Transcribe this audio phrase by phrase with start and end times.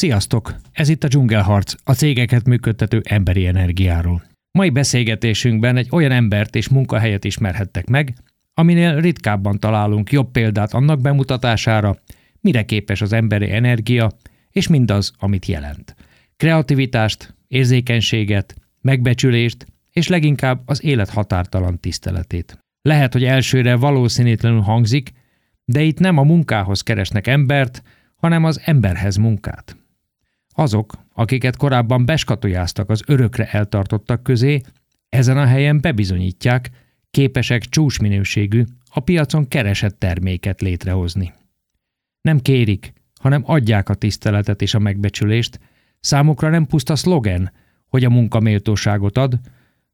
[0.00, 0.54] Sziasztok!
[0.72, 4.22] Ez itt a Dzsungelharc, a cégeket működtető emberi energiáról.
[4.58, 8.14] Mai beszélgetésünkben egy olyan embert és munkahelyet ismerhettek meg,
[8.54, 11.96] aminél ritkábban találunk jobb példát annak bemutatására,
[12.40, 14.10] mire képes az emberi energia,
[14.50, 15.94] és mindaz, amit jelent.
[16.36, 22.58] Kreativitást, érzékenységet, megbecsülést, és leginkább az élet határtalan tiszteletét.
[22.82, 25.12] Lehet, hogy elsőre valószínűtlenül hangzik,
[25.64, 27.82] de itt nem a munkához keresnek embert,
[28.16, 29.74] hanem az emberhez munkát.
[30.54, 34.60] Azok, akiket korábban beskatujáztak az örökre eltartottak közé,
[35.08, 36.70] ezen a helyen bebizonyítják,
[37.10, 41.32] képesek csúcsminőségű, a piacon keresett terméket létrehozni.
[42.20, 45.60] Nem kérik, hanem adják a tiszteletet és a megbecsülést,
[46.00, 47.52] számukra nem puszta szlogen,
[47.86, 49.40] hogy a munka méltóságot ad,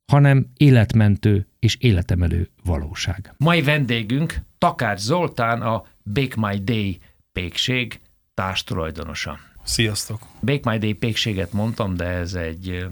[0.07, 3.35] hanem életmentő és életemelő valóság.
[3.39, 6.99] Mai vendégünk Takács Zoltán, a Bake My Day
[7.33, 8.01] pékség
[8.35, 9.39] társtulajdonosa.
[9.67, 10.21] Sziasztok!
[10.41, 12.87] Bake My Day pékséget mondtam, de ez egy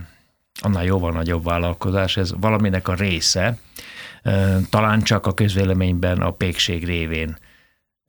[0.60, 3.58] annál jóval nagyobb vállalkozás, ez valaminek a része,
[4.70, 7.36] talán csak a közvéleményben a pékség révén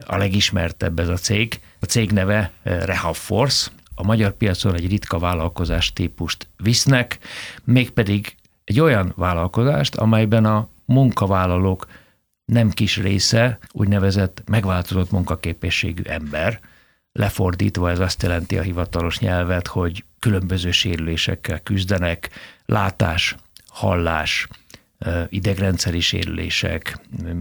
[0.05, 1.59] a legismertebb ez a cég.
[1.80, 7.19] A cég neve Rehab Force, a magyar piacon egy ritka vállalkozás típust visznek,
[7.63, 11.88] mégpedig egy olyan vállalkozást, amelyben a munkavállalók
[12.45, 16.59] nem kis része úgynevezett megváltozott munkaképességű ember,
[17.16, 22.30] lefordítva ez azt jelenti a hivatalos nyelvet, hogy különböző sérülésekkel küzdenek,
[22.66, 23.35] látás,
[23.67, 24.47] hallás,
[25.30, 26.99] idegrendszeri sérülések,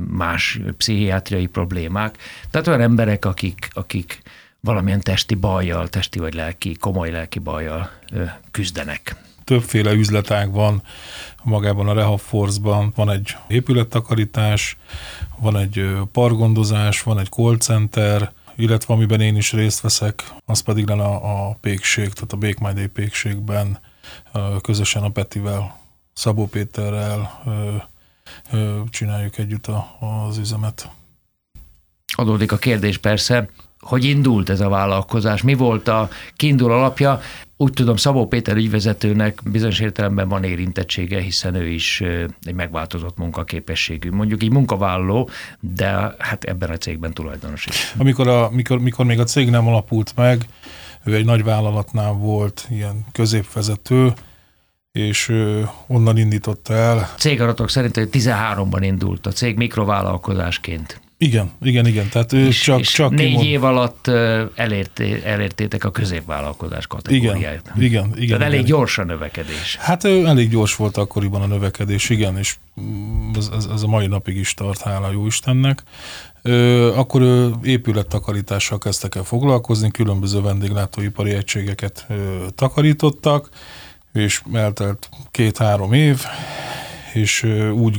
[0.08, 2.19] más pszichiátriai problémák.
[2.50, 4.22] Tehát olyan emberek, akik, akik
[4.61, 7.91] valamilyen testi bajjal, testi vagy lelki, komoly lelki bajjal
[8.50, 9.17] küzdenek.
[9.45, 10.83] Többféle üzletág van
[11.42, 12.92] magában a Rehab Force-ban.
[12.97, 14.77] Van egy épülettakarítás,
[15.39, 20.86] van egy pargondozás, van egy call center, illetve amiben én is részt veszek, az pedig
[20.86, 23.78] lenne a, a pékség, tehát a Bake My Day pékségben
[24.62, 25.78] közösen a Petivel,
[26.12, 27.42] Szabó Péterrel
[28.91, 30.90] csináljuk együtt a, az üzemet.
[32.17, 33.48] Adódik a kérdés persze,
[33.80, 37.20] hogy indult ez a vállalkozás, mi volt a kiindul alapja.
[37.64, 42.01] Úgy tudom, Szabó Péter ügyvezetőnek bizonyos értelemben van érintettsége, hiszen ő is
[42.42, 45.29] egy megváltozott munkaképességű, mondjuk egy munkavállaló,
[45.61, 47.95] de hát ebben a cégben tulajdonos is.
[47.98, 50.47] Amikor, a, mikor, mikor még a cég nem alapult meg,
[51.05, 54.13] ő egy nagy vállalatnál volt ilyen középvezető,
[54.94, 55.32] és
[55.86, 57.10] onnan indította el.
[57.18, 61.00] Cégaratok szerint, hogy 13-ban indult a cég mikrovállalkozásként.
[61.18, 62.08] Igen, igen, igen.
[62.08, 63.46] Tehát ő és, csak, és csak négy kimond...
[63.46, 64.06] év alatt
[64.55, 67.72] elérté, elértétek a középvállalkozás kategóriáját.
[67.77, 68.12] Igen, igen.
[68.16, 68.70] igen Tehát elég igen.
[68.70, 69.77] gyors a növekedés.
[69.77, 72.56] Hát elég gyors volt akkoriban a növekedés, igen, és
[73.36, 75.82] ez, ez, ez a mai napig is tart, hála jó Istennek.
[76.94, 82.06] Akkor épülettakarítással kezdtek el foglalkozni, különböző vendéglátóipari egységeket
[82.55, 83.48] takarítottak,
[84.14, 86.23] és eltelt két-három év,
[87.13, 87.42] és
[87.75, 87.98] úgy,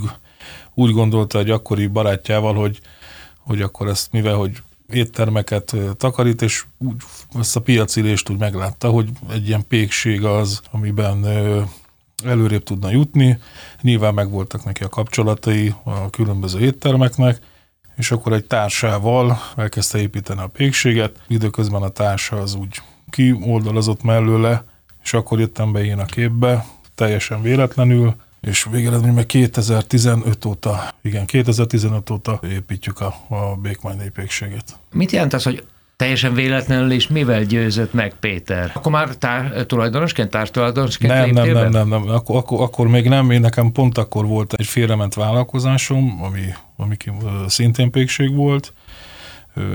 [0.74, 2.82] úgy gondolta egy akkori barátjával, hogy
[3.46, 6.96] hogy akkor ezt, mivel hogy éttermeket takarít, és úgy
[7.40, 11.26] ezt a piacilést úgy meglátta, hogy egy ilyen pékség az, amiben
[12.24, 13.40] előrébb tudna jutni.
[13.82, 17.40] Nyilván megvoltak neki a kapcsolatai a különböző éttermeknek,
[17.96, 21.22] és akkor egy társával elkezdte építeni a pékséget.
[21.28, 24.66] Időközben a társa az úgy kioldalazott mellőle,
[25.06, 32.10] és akkor jöttem be én a képbe, teljesen véletlenül, és végeredményben 2015 óta, igen, 2015
[32.10, 34.78] óta építjük a, a Békmány népékséget.
[34.92, 38.72] Mit jelent az, hogy teljesen véletlenül is mivel győzött meg Péter?
[38.74, 43.32] Akkor már tár, tulajdonosként, társtulajdonosként nem, nem, nem, nem, nem, akkor, akkor, akkor, még nem,
[43.32, 46.42] én nekem pont akkor volt egy félrement vállalkozásom, ami,
[46.78, 46.98] ami
[47.48, 48.74] szintén pékség volt,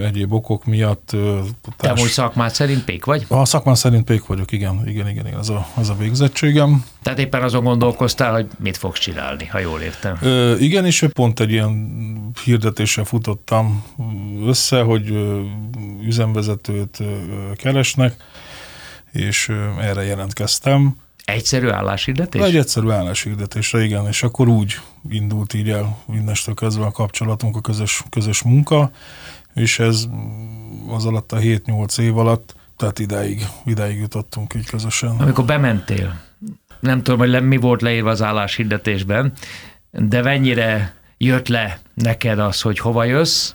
[0.02, 1.06] egyéb okok miatt.
[1.06, 1.46] Társ...
[1.76, 3.24] Te most szakmád szerint pék vagy?
[3.28, 6.84] A szakmán szerint pék vagyok, igen, igen, igen, igen az, a, az a végzettségem.
[7.02, 10.16] Tehát éppen azon gondolkoztál, hogy mit fogsz csinálni, ha jól értem.
[10.20, 11.98] Ö, igen, és pont egy ilyen
[12.44, 13.84] hirdetéssel futottam
[14.46, 15.14] össze, hogy
[16.02, 16.98] üzemvezetőt
[17.56, 18.14] keresnek,
[19.12, 20.96] és erre jelentkeztem.
[21.24, 22.42] Egyszerű álláshirdetés?
[22.42, 24.80] Egy egyszerű álláshirdetésre, igen, és akkor úgy
[25.10, 28.90] indult így el mindestől kezdve a kapcsolatunk, a közös, közös munka,
[29.60, 30.06] és ez
[30.88, 35.16] az alatt a 7-8 év alatt, tehát idáig, idáig jutottunk így közösen.
[35.18, 36.20] Amikor bementél,
[36.80, 39.32] nem tudom, hogy mi volt leírva az álláshirdetésben,
[39.90, 43.52] de mennyire jött le neked az, hogy hova jössz,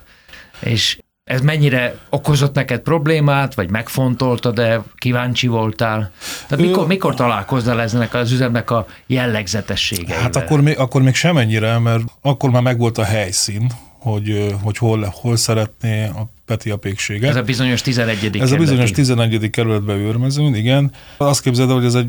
[0.60, 6.12] és ez mennyire okozott neked problémát, vagy megfontoltad, de kíváncsi voltál?
[6.48, 10.22] Tehát mikor, mikor találkoznál eznek az üzemnek a jellegzetességeivel?
[10.22, 13.70] Hát akkor még, akkor még semennyire, mert akkor már megvolt a helyszín,
[14.10, 17.30] hogy, hogy hol, hol szeretné a Peti a pékséget.
[17.30, 18.38] Ez a bizonyos 11.
[18.40, 19.50] Ez a bizonyos 11.
[19.50, 20.92] kerületben őrmezőn, igen.
[21.16, 22.08] Azt képzeld, hogy ez egy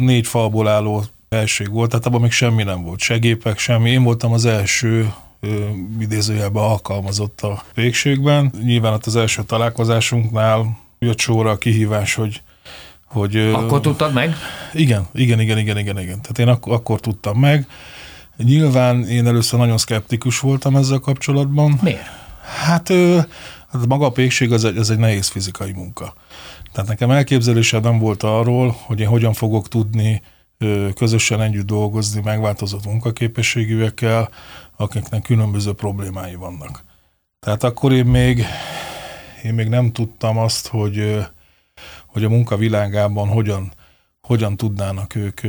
[0.00, 3.90] négy falból álló helység volt, tehát abban még semmi nem volt, se gépek, semmi.
[3.90, 5.12] Én voltam az első
[6.00, 8.52] idézőjelben alkalmazott a végségben.
[8.64, 12.42] Nyilván ott az első találkozásunknál jött sorra a kihívás, hogy
[13.04, 14.36] hogy, akkor tudtad meg?
[14.72, 16.20] Igen, igen, igen, igen, igen, igen.
[16.20, 17.66] Tehát én akkor, akkor tudtam meg.
[18.42, 21.78] Nyilván én először nagyon szkeptikus voltam ezzel kapcsolatban.
[21.82, 22.06] Miért?
[22.42, 22.88] Hát,
[23.68, 26.14] hát maga a pékség az egy, az egy nehéz fizikai munka.
[26.72, 30.22] Tehát nekem elképzelésem nem volt arról, hogy én hogyan fogok tudni
[30.94, 34.30] közösen együtt dolgozni megváltozott munkaképességűekkel,
[34.76, 36.84] akiknek különböző problémái vannak.
[37.40, 38.44] Tehát akkor én még,
[39.42, 41.26] én még nem tudtam azt, hogy,
[42.06, 43.72] hogy a munka világában hogyan,
[44.20, 45.40] hogyan tudnának ők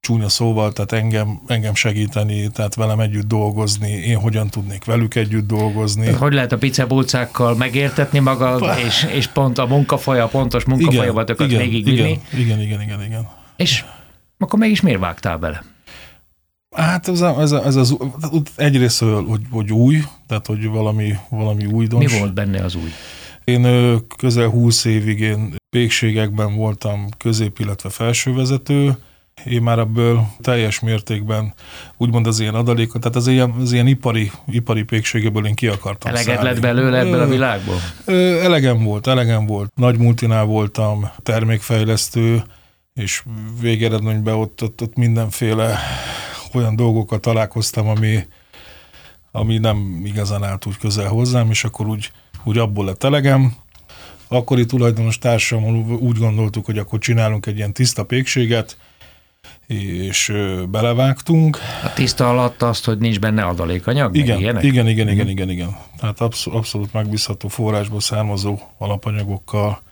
[0.00, 5.46] csúnya szóval, tehát engem, engem segíteni, tehát velem együtt dolgozni, én hogyan tudnék velük együtt
[5.46, 6.04] dolgozni.
[6.04, 11.30] Tehát hogy lehet a picebulcákkal megértetni magad, és, és pont a munkafolya, a pontos munkafolyamat
[11.30, 12.20] igen, végigvinni?
[12.32, 13.28] Igen, igen, igen, igen, igen.
[13.56, 13.84] És
[14.38, 15.62] akkor mégis miért vágtál bele?
[16.76, 17.96] Hát ez, a, ez, a, ez az,
[18.56, 22.12] egyrészt, hogy, hogy új, tehát hogy valami, valami újdons.
[22.12, 22.90] Mi volt benne az új?
[23.44, 23.66] Én
[24.16, 28.98] közel húsz évig én pékségekben voltam közép, illetve felsővezető,
[29.44, 31.54] én már ebből teljes mértékben
[31.96, 36.14] úgymond az ilyen adalékot, tehát az ilyen, az ilyen ipari, ipari pékségeből én ki akartam
[36.14, 37.76] Eleged lett belőle ebből a világból?
[38.04, 39.72] Ö, elegem volt, elegem volt.
[39.74, 42.42] Nagy multinál voltam, termékfejlesztő,
[42.94, 43.22] és
[43.60, 45.78] végeredményben ott, ott, ott mindenféle
[46.52, 48.26] olyan dolgokat találkoztam, ami,
[49.30, 52.10] ami nem igazán állt úgy közel hozzám, és akkor úgy,
[52.44, 53.54] úgy abból lett elegem.
[54.28, 55.64] Akkori tulajdonos társam
[56.00, 58.76] úgy gondoltuk, hogy akkor csinálunk egy ilyen tiszta pékséget,
[59.68, 60.32] és
[60.70, 61.58] belevágtunk.
[61.84, 64.16] A tiszta alatt azt, hogy nincs benne adalékanyag?
[64.16, 65.76] Igen, igen, igen, igen, igen, igen, igen.
[66.00, 69.82] Tehát abszolút, abszolút megbízható forrásból származó alapanyagokkal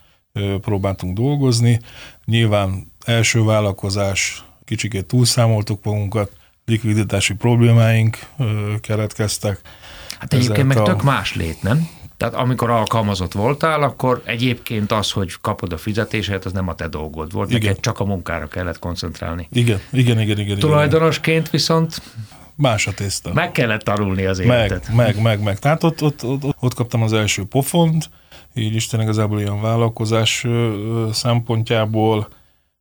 [0.61, 1.79] próbáltunk dolgozni.
[2.25, 6.31] Nyilván első vállalkozás, kicsikét túlszámoltuk magunkat,
[6.65, 8.19] likviditási problémáink
[8.81, 9.61] keletkeztek.
[10.19, 11.87] Hát egyébként meg tök más lét, nem?
[12.17, 16.87] Tehát amikor alkalmazott voltál, akkor egyébként az, hogy kapod a fizetését, az nem a te
[16.87, 17.61] dolgod volt, igen.
[17.61, 19.47] neked csak a munkára kellett koncentrálni.
[19.51, 20.59] Igen, igen, igen, igen.
[20.59, 22.01] Tulajdonosként viszont
[22.55, 23.33] Más a tészta.
[23.33, 24.87] Meg kellett tanulni az életet.
[24.87, 25.59] Meg, meg, meg, meg.
[25.59, 28.09] Tehát ott, ott, ott, ott kaptam az első pofont,
[28.53, 30.45] így Isten igazából ilyen vállalkozás
[31.11, 32.27] szempontjából,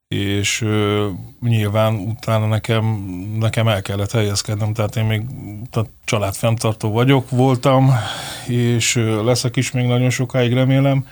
[0.08, 1.06] és uh,
[1.40, 2.84] nyilván utána nekem,
[3.38, 5.22] nekem el kellett helyezkednem, tehát én még
[5.70, 7.92] tehát családfenntartó vagyok, voltam,
[8.46, 11.06] és uh, leszek is még nagyon sokáig remélem,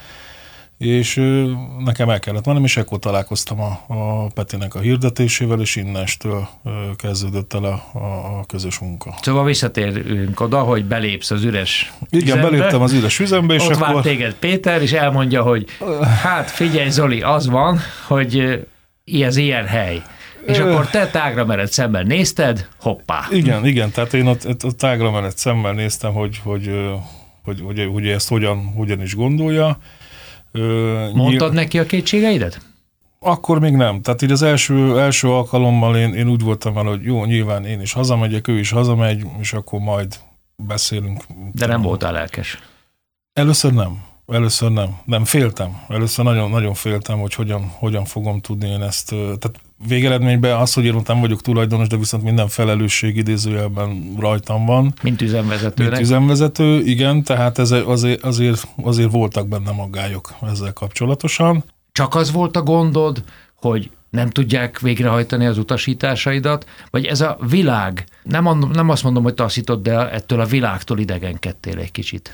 [0.78, 1.50] és uh,
[1.84, 6.72] nekem el kellett mennem, és ekkor találkoztam a, a Petinek a hirdetésével, és innestől uh,
[6.96, 9.14] kezdődött el a, a, a közös munka.
[9.22, 13.74] Szóval visszatérünk oda, hogy belépsz az üres Igen, üzembe, beléptem az üres üzembe, és Ott
[13.74, 13.94] akkor...
[13.94, 15.66] vár téged Péter, és elmondja, hogy
[16.22, 18.64] hát figyelj Zoli, az van, hogy
[19.04, 20.02] ez ilyen hely.
[20.46, 23.26] És akkor te tágra mered szemmel nézted, hoppá.
[23.30, 26.70] Igen, igen, tehát én ott, ott tágra mered szemmel néztem, hogy, hogy,
[27.44, 29.78] hogy, hogy, hogy ezt hogyan, hogyan is gondolja.
[31.12, 31.52] Mondtad Nyilv...
[31.52, 32.60] neki a kétségeidet?
[33.18, 34.02] Akkor még nem.
[34.02, 37.80] Tehát így az első, első alkalommal én, én úgy voltam el, hogy jó, nyilván én
[37.80, 40.14] is hazamegyek, ő is hazamegy, és akkor majd
[40.56, 41.24] beszélünk.
[41.52, 42.58] De nem voltál lelkes?
[43.32, 44.02] Először nem.
[44.26, 44.88] Először nem.
[45.04, 45.82] Nem, féltem.
[45.88, 49.08] Először nagyon-nagyon féltem, hogy hogyan, hogyan fogom tudni én ezt.
[49.08, 54.94] Tehát végeredményben az, hogy én nem vagyok tulajdonos, de viszont minden felelősség idézőjelben rajtam van.
[55.02, 55.88] Mint üzemvezető.
[55.88, 61.64] Mint üzemvezető, igen, tehát ez azért, azért, azért voltak benne magályok ezzel kapcsolatosan.
[61.92, 63.22] Csak az volt a gondod,
[63.54, 69.34] hogy nem tudják végrehajtani az utasításaidat, vagy ez a világ, nem, nem azt mondom, hogy
[69.34, 72.30] taszított, de ettől a világtól idegenkedtél egy kicsit.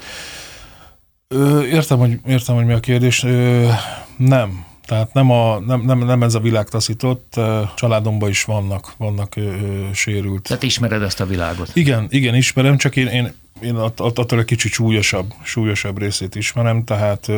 [1.34, 3.22] Ö, értem, hogy, értem, hogy mi a kérdés.
[3.22, 3.68] Ö,
[4.16, 4.64] nem.
[4.86, 7.40] Tehát nem, a, nem, nem, nem ez a világ taszított,
[7.76, 9.52] családomban is vannak, vannak ö,
[9.92, 10.42] sérült.
[10.42, 11.70] Tehát ismered ezt a világot?
[11.74, 17.28] Igen, igen, ismerem, csak én, én, én attól egy kicsit súlyosabb, súlyosabb részét ismerem, tehát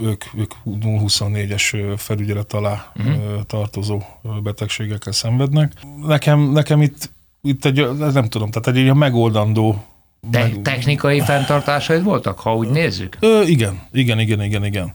[0.00, 3.44] ők, ők 24-es felügyelet alá uh-huh.
[3.46, 4.02] tartozó
[4.42, 5.72] betegségekkel szenvednek.
[6.06, 7.10] Nekem, nekem itt,
[7.42, 9.84] itt egy, nem tudom, tehát egy, egy megoldandó
[10.30, 13.16] te- technikai fenntartásaid voltak, ha úgy nézzük?
[13.20, 14.94] Ö, igen, igen, igen, igen, igen.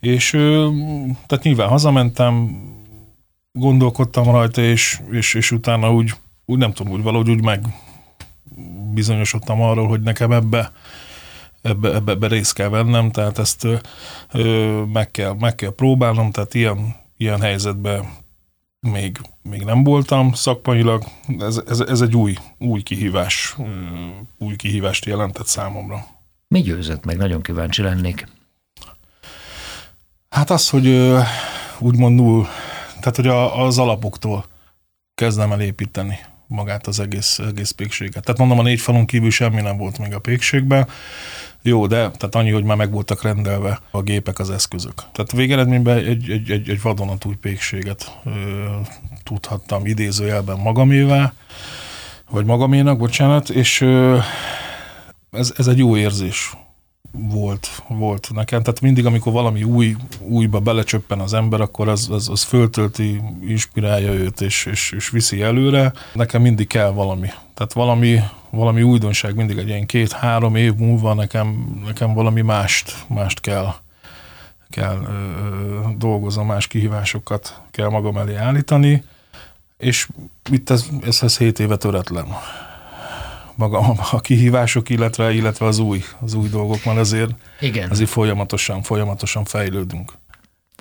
[0.00, 0.68] És ö,
[1.26, 2.50] tehát nyilván hazamentem,
[3.52, 6.12] gondolkodtam rajta, és, és, és utána úgy,
[6.44, 7.64] úgy nem tudom, úgy valahogy úgy meg
[8.92, 10.72] bizonyosodtam arról, hogy nekem ebbe,
[11.62, 13.66] ebbe, ebbe, ebbe részt kell vennem, tehát ezt
[14.32, 18.04] ö, meg, kell, meg kell próbálnom, tehát ilyen, ilyen helyzetben
[18.80, 21.04] még, még nem voltam szakmailag.
[21.38, 23.56] Ez, ez, ez egy új, új kihívás,
[24.38, 26.06] új kihívást jelentett számomra.
[26.48, 27.16] Mi győzött meg?
[27.16, 28.28] Nagyon kíváncsi lennék.
[30.28, 31.16] Hát az, hogy
[31.78, 32.44] úgymond null,
[33.00, 33.26] tehát hogy
[33.62, 34.44] az alapoktól
[35.14, 36.18] kezdem el építeni
[36.50, 38.24] magát az egész, egész pékséget.
[38.24, 40.88] Tehát mondom, a négy falon kívül semmi nem volt még a pékségben.
[41.62, 44.94] Jó, de tehát annyi, hogy már meg voltak rendelve a gépek, az eszközök.
[44.94, 48.30] Tehát végeredményben egy, egy, egy, egy vadonatúj pékséget ö,
[49.22, 51.34] tudhattam idézőjelben magamével,
[52.30, 54.18] vagy magaménak, bocsánat, és ö,
[55.30, 56.56] ez, ez egy jó érzés
[57.12, 58.62] volt, volt nekem.
[58.62, 64.12] Tehát mindig, amikor valami új, újba belecsöppen az ember, akkor az, az, az föltölti, inspirálja
[64.12, 65.92] őt, és, és, és viszi előre.
[66.12, 67.28] Nekem mindig kell valami.
[67.54, 73.40] Tehát valami, valami újdonság mindig egy ilyen két-három év múlva nekem, nekem valami mást, mást
[73.40, 73.74] kell
[74.70, 75.06] kell
[75.96, 79.04] dolgozom, más kihívásokat kell magam elé állítani,
[79.76, 80.08] és
[80.50, 82.26] itt ez, ez, ez 7 éve töretlen
[83.60, 87.90] maga a kihívások, illetve, illetve az új, az új dolgok, mert azért, Igen.
[87.90, 90.12] azért folyamatosan, folyamatosan fejlődünk.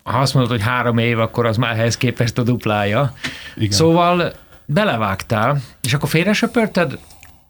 [0.03, 3.13] Ha azt mondod, hogy három év, akkor az már ehhez képest a duplája.
[3.55, 3.71] Igen.
[3.71, 4.33] Szóval
[4.65, 6.99] belevágtál, és akkor félresöpörted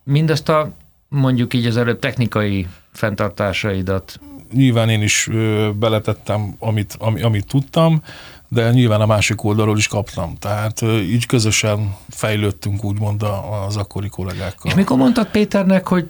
[0.03, 0.71] mindazt a
[1.07, 4.19] mondjuk így az előbb technikai fenntartásaidat?
[4.53, 8.01] Nyilván én is ö, beletettem, amit, ami, amit tudtam,
[8.49, 10.35] de nyilván a másik oldalról is kaptam.
[10.35, 13.23] Tehát így közösen fejlődtünk úgymond
[13.67, 14.65] az akkori kollégákkal.
[14.71, 16.09] És mikor mondtad Péternek, hogy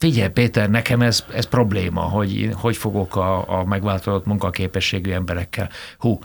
[0.00, 5.68] figyelj Péter, nekem ez, ez probléma, hogy hogy fogok a, a megváltozott munkaképességű emberekkel.
[5.98, 6.18] Hú,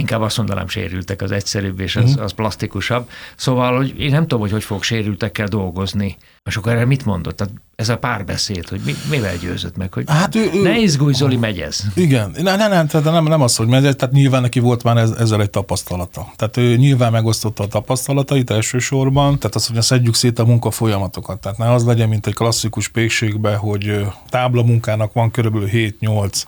[0.00, 2.22] inkább azt mondanám sérültek, az egyszerűbb és az, uh-huh.
[2.22, 3.08] az plastikusabb.
[3.36, 6.16] Szóval, hogy én nem tudom, hogy hogy fogok sérültekkel dolgozni.
[6.44, 7.36] És akkor erre mit mondott?
[7.36, 11.36] Tehát ez a párbeszéd, hogy mi, mivel győzött meg, hogy hát ő, ne izgulj, Zoli,
[11.36, 11.80] megy ez.
[11.94, 14.96] Igen, ne, ne, ne, tehát nem, nem az, hogy megy, tehát nyilván neki volt már
[14.96, 16.32] ez, ezzel egy tapasztalata.
[16.36, 21.40] Tehát ő nyilván megosztotta a tapasztalatait elsősorban, tehát az, hogy szedjük szét a munka folyamatokat.
[21.40, 26.42] Tehát ne az legyen, mint egy klasszikus pékségben, hogy táblamunkának van körülbelül 7-8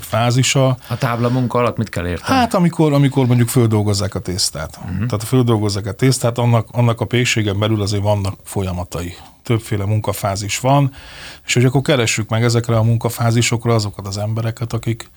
[0.00, 0.76] fázisa.
[0.88, 2.38] A tábla munka alatt mit kell érteni?
[2.38, 4.76] Hát amikor, amikor mondjuk földolgozzák a tésztát.
[4.76, 4.96] Uh-huh.
[4.96, 9.14] Tehát a földolgozzák a tésztát, annak, annak a pékségen belül azért vannak folyamatai.
[9.42, 10.92] Többféle munkafázis van,
[11.46, 15.10] és hogy akkor keressük meg ezekre a munkafázisokra azokat az embereket, akik,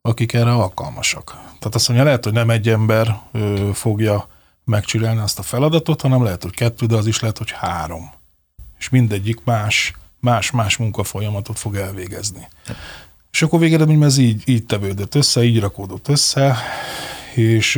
[0.00, 1.24] akik erre alkalmasak.
[1.34, 4.28] Tehát azt mondja, lehet, hogy nem egy ember ö, fogja
[4.64, 8.10] megcsinálni azt a feladatot, hanem lehet, hogy kettő, de az is lehet, hogy három.
[8.78, 12.48] És mindegyik más, más-más munkafolyamatot fog elvégezni.
[13.32, 16.56] És akkor végeredményben ez így, így tevődött össze, így rakódott össze,
[17.34, 17.72] és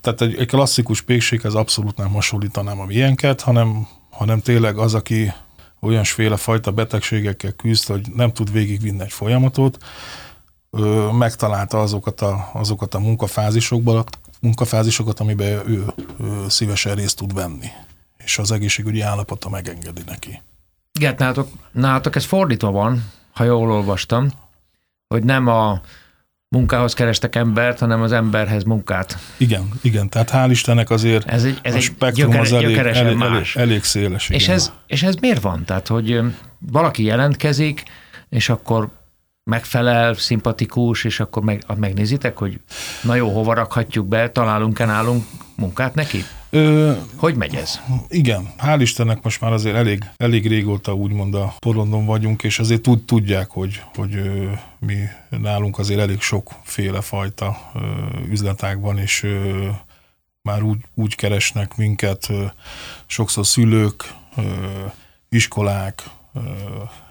[0.00, 5.32] tehát egy, egy klasszikus pékséghez abszolút nem hasonlítanám a milyenket, hanem, hanem tényleg az, aki
[5.80, 9.78] olyasféle fajta betegségekkel küzd, hogy nem tud végigvinni egy folyamatot,
[10.70, 14.04] ö, megtalálta azokat a, azokat a munkafázisokban,
[14.40, 15.84] munkafázisokat, amiben ő,
[16.20, 17.68] ő szívesen részt tud venni,
[18.24, 20.42] és az egészségügyi állapota megengedi neki.
[20.98, 24.30] Igen, nálatok, nálatok ez fordítva van, ha jól olvastam,
[25.14, 25.80] hogy nem a
[26.48, 29.18] munkához kerestek embert, hanem az emberhez munkát.
[29.36, 33.16] Igen, igen, tehát hál' Istennek azért ez egy, ez a spektrum gyökere, az elég, elég,
[33.16, 33.56] más.
[33.56, 34.28] elég, elég széles.
[34.28, 35.64] És ez, és ez miért van?
[35.64, 36.20] Tehát, hogy
[36.58, 37.82] valaki jelentkezik,
[38.28, 38.88] és akkor
[39.44, 42.60] megfelel, szimpatikus, és akkor meg, megnézitek, hogy
[43.02, 45.24] na jó, hova rakhatjuk be, találunk-e nálunk
[45.56, 46.24] munkát neki?
[46.50, 47.80] Ö, hogy megy ez?
[48.08, 52.80] Igen, hál' Istennek most már azért elég, elég régóta úgymond a porondon vagyunk, és azért
[52.80, 54.30] tud, tudják, hogy, hogy
[54.78, 54.96] mi
[55.28, 57.80] nálunk azért elég sokféle fajta ö,
[58.28, 59.26] üzletág van, és
[60.42, 62.28] már úgy, úgy keresnek minket
[63.06, 64.14] sokszor szülők,
[65.28, 66.02] iskolák,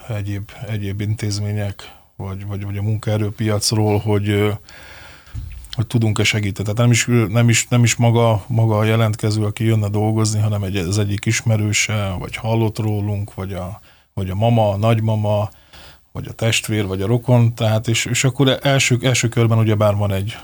[0.08, 4.54] egyéb, egyéb intézmények, vagy, vagy, vagy a munkaerőpiacról, hogy
[5.80, 6.74] hogy tudunk-e segíteni.
[6.74, 10.64] Tehát nem is, nem is, nem is maga, maga a jelentkező, aki jönne dolgozni, hanem
[10.64, 13.80] egy, az egyik ismerőse, vagy hallott rólunk, vagy a,
[14.14, 15.50] vagy a mama, a nagymama,
[16.12, 19.96] vagy a testvér, vagy a rokon, tehát és, és akkor első, első körben ugye bár
[19.96, 20.38] van egy,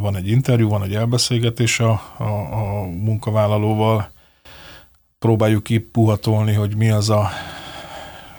[0.00, 4.10] van egy interjú, van egy elbeszélgetés a, a, a munkavállalóval,
[5.18, 7.30] próbáljuk kipuhatolni, hogy mi az a,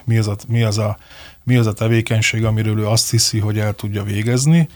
[0.03, 0.97] mi az a, mi az a,
[1.43, 4.67] mi az a tevékenység, amiről ő azt hiszi, hogy el tudja végezni,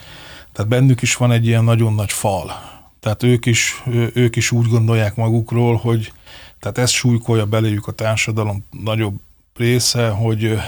[0.59, 2.51] tehát bennük is van egy ilyen nagyon nagy fal.
[2.99, 6.11] Tehát ők is, ők is úgy gondolják magukról, hogy
[6.59, 9.19] tehát ez súlykolja beléjük a társadalom nagyobb
[9.55, 10.59] része, hogy,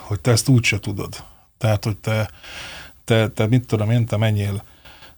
[0.00, 1.24] hogy te ezt úgyse tudod.
[1.58, 2.30] Tehát, hogy te,
[3.04, 4.62] te, te mit tudom én, te menjél,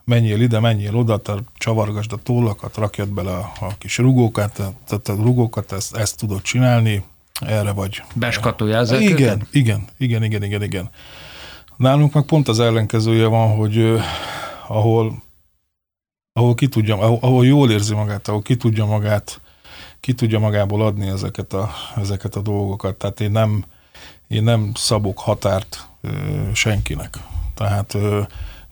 [0.05, 4.53] menjél ide, menjél oda, te csavargasd a tollakat, rakjad bele a, a kis rugókat,
[4.87, 7.05] tehát a rugókat, ezt, ezt tudod csinálni,
[7.41, 8.03] erre vagy.
[9.01, 10.91] Igen, igen, igen, igen, igen, igen, igen.
[11.81, 14.01] Nálunk meg pont az ellenkezője van, hogy uh,
[14.69, 15.23] ahol,
[16.33, 19.41] ahol ki tudja, ahol, ahol jól érzi magát, ahol ki tudja magát,
[20.01, 22.97] ki tudja magából adni ezeket a, ezeket a dolgokat.
[22.97, 23.65] Tehát én nem,
[24.29, 26.09] én nem szabok határt ö,
[26.55, 27.19] senkinek.
[27.55, 28.23] Tehát ö,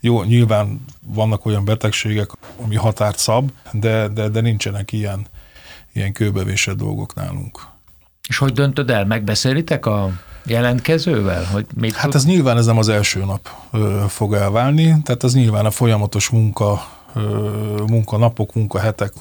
[0.01, 2.31] jó, nyilván vannak olyan betegségek,
[2.65, 5.27] ami határt szab, de, de, de nincsenek ilyen,
[5.93, 7.78] ilyen kőbevésett dolgok nálunk.
[8.29, 9.05] És hogy döntöd el?
[9.05, 10.11] Megbeszélitek a
[10.45, 11.45] jelentkezővel?
[11.45, 15.35] Hogy mit hát ez nyilván ez nem az első nap ö, fog elválni, tehát ez
[15.35, 17.21] nyilván a folyamatos munka, ö,
[17.87, 19.13] munkanapok, munkahetek,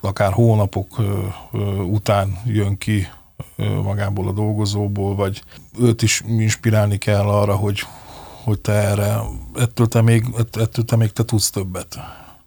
[0.00, 1.02] akár hónapok ö,
[1.52, 3.08] ö, után jön ki
[3.56, 5.42] ö, magából a dolgozóból, vagy
[5.80, 7.80] őt is inspirálni kell arra, hogy,
[8.42, 9.16] hogy te erre,
[9.54, 11.98] ettől te még, ettől te még te tudsz többet.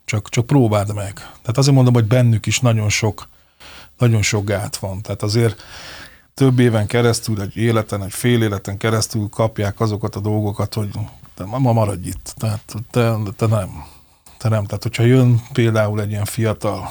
[0.06, 1.14] Csak, csak próbáld meg.
[1.16, 3.28] Tehát azért mondom, hogy bennük is nagyon sok,
[3.98, 5.02] nagyon sok gát van.
[5.02, 5.62] Tehát azért
[6.38, 10.90] több éven keresztül, egy életen, egy fél életen keresztül kapják azokat a dolgokat, hogy
[11.36, 12.34] te ma maradj itt.
[12.38, 13.70] Tehát te, te nem.
[14.38, 14.66] Te nem.
[14.66, 16.90] Tehát, hogyha jön például egy ilyen fiatal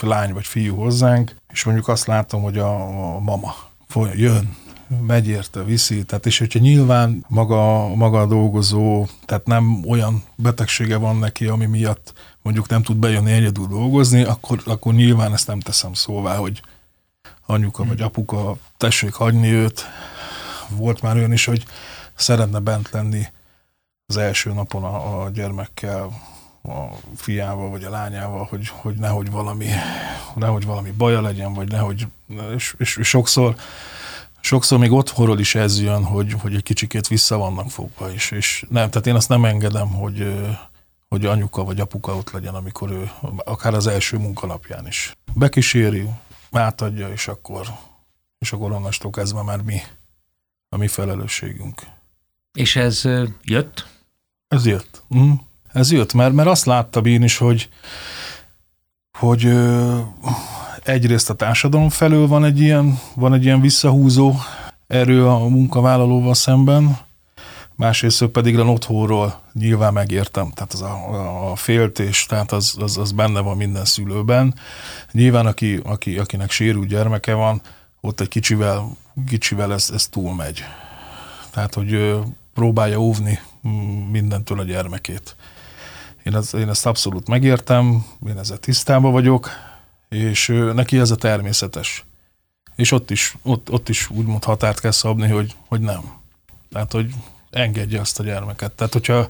[0.00, 2.74] lány vagy fiú hozzánk, és mondjuk azt látom, hogy a,
[3.14, 3.54] a mama
[4.14, 4.56] jön,
[5.06, 10.96] megy érte, viszi, tehát és hogyha nyilván maga, maga a dolgozó, tehát nem olyan betegsége
[10.96, 15.60] van neki, ami miatt mondjuk nem tud bejönni egyedül dolgozni, akkor, akkor nyilván ezt nem
[15.60, 16.62] teszem szóvá, hogy
[17.46, 19.84] anyuka vagy apuka, tessék hagyni őt.
[20.68, 21.64] Volt már olyan is, hogy
[22.14, 23.26] szeretne bent lenni
[24.06, 26.10] az első napon a, a gyermekkel,
[26.62, 26.86] a
[27.16, 29.66] fiával vagy a lányával, hogy, hogy nehogy valami,
[30.34, 32.06] nehogy valami baja legyen, vagy nehogy,
[32.54, 33.56] és, és, és sokszor
[34.46, 38.64] sokszor még otthonról is ez jön, hogy, hogy egy kicsikét vissza vannak fogva is, és
[38.68, 40.34] nem, tehát én azt nem engedem, hogy,
[41.08, 43.10] hogy anyuka vagy apuka ott legyen, amikor ő,
[43.44, 45.16] akár az első munkanapján is.
[45.34, 46.08] Bekíséri,
[46.56, 47.66] átadja, és akkor,
[48.38, 49.80] és akkor onnastól kezdve már mi,
[50.68, 51.82] a mi felelősségünk.
[52.52, 53.02] És ez
[53.42, 53.86] jött?
[54.48, 55.02] Ez jött.
[55.16, 55.32] Mm.
[55.72, 57.68] Ez jött, mert, mert azt láttam én is, hogy,
[59.18, 59.98] hogy ö,
[60.82, 64.34] egyrészt a társadalom felől van egy ilyen, van egy ilyen visszahúzó
[64.86, 67.05] erő a munkavállalóval szemben,
[67.76, 73.12] másrészt pedig a otthonról nyilván megértem, tehát az a, a féltés, tehát az, az, az
[73.12, 74.54] benne van minden szülőben.
[75.12, 77.60] Nyilván, aki, aki, akinek sérült gyermeke van,
[78.00, 78.96] ott egy kicsivel,
[79.28, 80.64] kicsivel ez, ez túlmegy.
[81.50, 82.18] Tehát, hogy
[82.54, 83.38] próbálja óvni
[84.10, 85.36] mindentől a gyermekét.
[86.22, 89.48] Én, az, én ezt abszolút megértem, én ezzel tisztában vagyok,
[90.08, 92.04] és neki ez a természetes.
[92.76, 96.00] És ott is, ott, ott is úgymond határt kell szabni, hogy, hogy nem.
[96.70, 97.14] Tehát, hogy
[97.50, 98.72] engedje azt a gyermeket.
[98.72, 99.28] Tehát, hogyha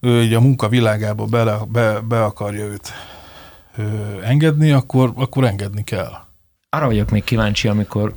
[0.00, 2.92] ő így a munka világába bele, be, be akarja őt
[3.78, 6.12] ő, engedni, akkor, akkor engedni kell.
[6.68, 8.14] Arra vagyok még kíváncsi, amikor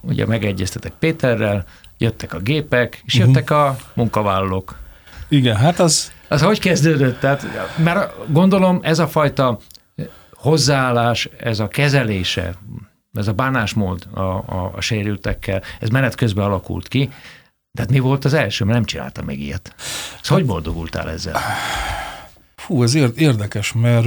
[0.00, 1.64] ugye megegyeztetek Péterrel,
[1.98, 3.66] jöttek a gépek, és jöttek uh-huh.
[3.66, 4.78] a munkavállalók.
[5.28, 6.12] Igen, hát az...
[6.28, 7.20] Az hogy kezdődött?
[7.20, 7.46] Tehát,
[7.76, 9.58] mert gondolom ez a fajta
[10.34, 12.54] hozzáállás, ez a kezelése,
[13.12, 17.10] ez a bánásmód a, a, a sérültekkel, ez menet közben alakult ki.
[17.74, 18.64] De hát mi volt az első?
[18.64, 19.74] Mert nem csináltam még ilyet.
[20.22, 21.40] Szóval hogy boldogultál ezzel?
[22.56, 24.04] Fú, ez érdekes, mert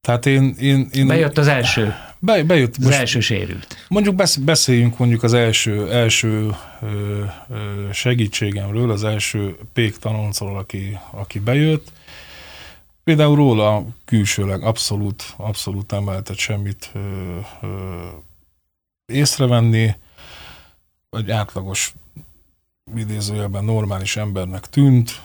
[0.00, 0.54] tehát én...
[0.58, 1.94] én, én Bejött az első.
[2.18, 2.76] Be, bejött.
[2.76, 3.86] Az most, első sérült.
[3.88, 6.56] Mondjuk beszéljünk mondjuk az első, első
[7.92, 11.92] segítségemről, az első pék tanulcról, aki, aki bejött.
[13.04, 16.98] Például róla külsőleg abszolút, abszolút nem lehetett semmit ö,
[17.62, 17.66] ö,
[19.06, 19.94] észrevenni.
[21.10, 21.94] Egy átlagos
[22.96, 25.20] idézőjelben normális embernek tűnt,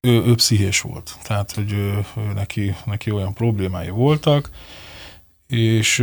[0.00, 1.16] ő, ő pszichés volt.
[1.22, 4.50] Tehát, hogy ő, ő neki, neki olyan problémái voltak,
[5.46, 5.96] és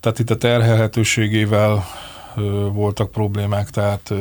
[0.00, 1.84] tehát itt a terhelhetőségével
[2.72, 4.12] voltak problémák, tehát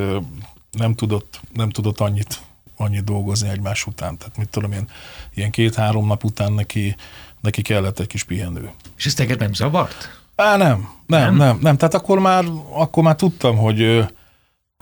[0.71, 2.41] nem tudott, nem tudott annyit,
[2.77, 4.17] annyit dolgozni egymás után.
[4.17, 4.89] Tehát mit tudom én,
[5.33, 6.95] ilyen két-három nap után neki,
[7.41, 8.71] neki kellett egy kis pihenő.
[8.97, 10.21] És ezt téged nem zavart?
[10.35, 11.77] Á, nem, nem, nem, nem, nem.
[11.77, 14.05] Tehát akkor már, akkor már tudtam, hogy,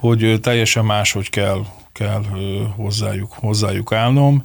[0.01, 2.23] hogy teljesen máshogy kell, kell
[2.75, 4.43] hozzájuk, hozzájuk állnom.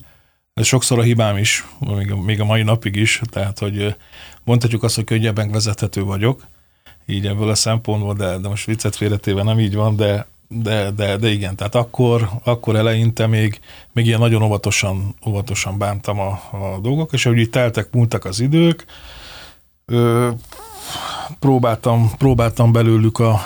[0.54, 3.96] Ez sokszor a hibám is, még a, még a mai napig is, tehát hogy
[4.44, 6.46] mondhatjuk azt, hogy könnyebben vezethető vagyok,
[7.06, 11.16] így ebből a szempontból, de, de most viccet félretéve nem így van, de, de, de,
[11.16, 13.60] de igen, tehát akkor, akkor eleinte még,
[13.92, 18.40] még ilyen nagyon óvatosan, óvatosan bántam a, a dolgok, és ahogy így teltek, múltak az
[18.40, 18.84] idők,
[19.84, 20.30] ö,
[21.38, 23.40] próbáltam, próbáltam belőlük a,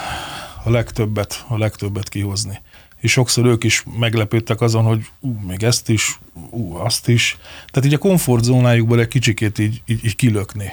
[0.67, 2.61] a legtöbbet, a legtöbbet kihozni.
[2.97, 6.19] És sokszor ők is meglepődtek azon, hogy ú, még ezt is,
[6.51, 7.37] ú, azt is.
[7.71, 10.73] Tehát így a komfortzónájukból egy kicsikét így, így, így kilökni,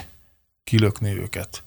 [0.64, 1.62] kilökni őket.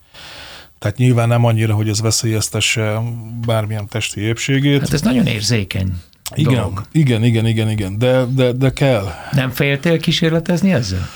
[0.79, 3.01] Tehát nyilván nem annyira, hogy ez veszélyeztesse
[3.45, 4.79] bármilyen testi épségét.
[4.79, 5.93] Hát ez nagyon érzékeny
[6.35, 6.85] igen, dolog.
[6.91, 9.07] Igen, igen, igen, igen, de, de, de kell.
[9.31, 11.07] Nem féltél kísérletezni ezzel?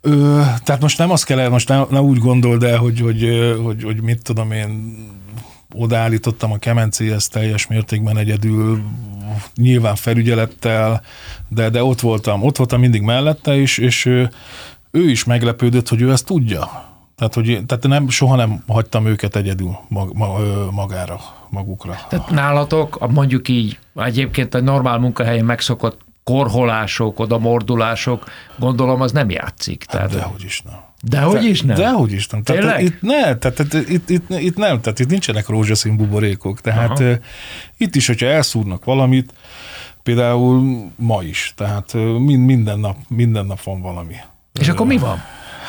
[0.00, 3.82] Ö, tehát most nem azt kell, most ne, ne úgy gondold el, hogy, hogy, hogy,
[3.82, 4.96] hogy mit tudom én,
[5.78, 8.82] odaállítottam a kemencéhez teljes mértékben egyedül,
[9.54, 11.02] nyilván felügyelettel,
[11.48, 14.30] de, de ott voltam, ott voltam mindig mellette, és, és ő,
[14.90, 16.86] ő is meglepődött, hogy ő ezt tudja.
[17.16, 20.12] Tehát, hogy, tehát nem, soha nem hagytam őket egyedül mag,
[20.70, 21.96] magára, magukra.
[22.08, 28.24] Tehát nálatok, mondjuk így, egyébként a normál munkahelyen megszokott korholások, oda mordulások,
[28.58, 29.84] gondolom az nem játszik.
[29.88, 30.10] Hát tehát...
[30.10, 30.87] Dehogy is nem.
[31.02, 31.76] Dehogy is nem?
[31.76, 32.42] Dehogy is nem.
[32.42, 36.60] Tehát, itt, ne, tehát, itt, itt, itt, nem, tehát itt nincsenek rózsaszín buborékok.
[36.60, 37.16] Tehát Aha.
[37.76, 39.32] itt is, hogyha elszúrnak valamit,
[40.02, 41.92] például ma is, tehát
[42.24, 44.14] minden nap, minden nap van valami.
[44.60, 45.22] És akkor mi van?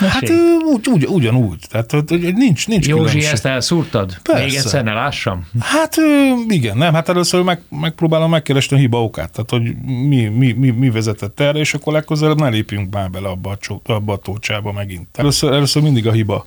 [0.08, 0.30] Hát
[0.74, 1.66] úgy, úgy, ugyanúgy.
[1.70, 3.32] Tehát nincs, nincs Józsi, különbség.
[3.32, 4.18] ezt elszúrtad?
[4.24, 4.44] Persze.
[4.44, 5.48] Még egyszer ne lássam?
[5.60, 5.96] Hát
[6.48, 9.76] igen, nem, hát először meg, megpróbálom megkeresni a hiba okát, tehát hogy
[10.08, 13.92] mi, mi, mi, mi vezetett erre, és akkor legközelebb ne lépjünk már bele abba a,
[13.92, 15.08] abba a tócsába megint.
[15.18, 16.46] Először, először mindig a hiba,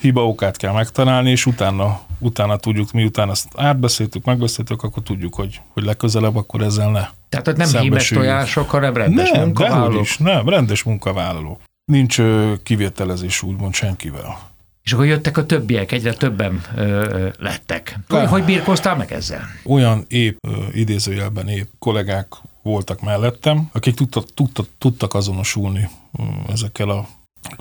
[0.00, 5.60] hiba okát kell megtalálni, és utána, utána tudjuk, miután ezt átbeszéltük, megbeszéltük, akkor tudjuk, hogy,
[5.72, 7.06] hogy legközelebb akkor ezzel ne.
[7.28, 10.02] Tehát hogy nem hímes tojások, hanem rendes nem, munkavállalók?
[10.02, 12.20] Is, nem, rendes munkavállalók nincs
[12.62, 14.38] kivételezés úgymond senkivel.
[14.82, 17.98] És akkor jöttek a többiek, egyre többen ö, lettek.
[18.08, 19.40] Hogy, hogy birkoztál meg ezzel?
[19.64, 22.26] Olyan épp, ö, idézőjelben épp kollégák
[22.62, 26.22] voltak mellettem, akik tudtak, tudtak, tudtak azonosulni ö,
[26.52, 27.08] ezekkel a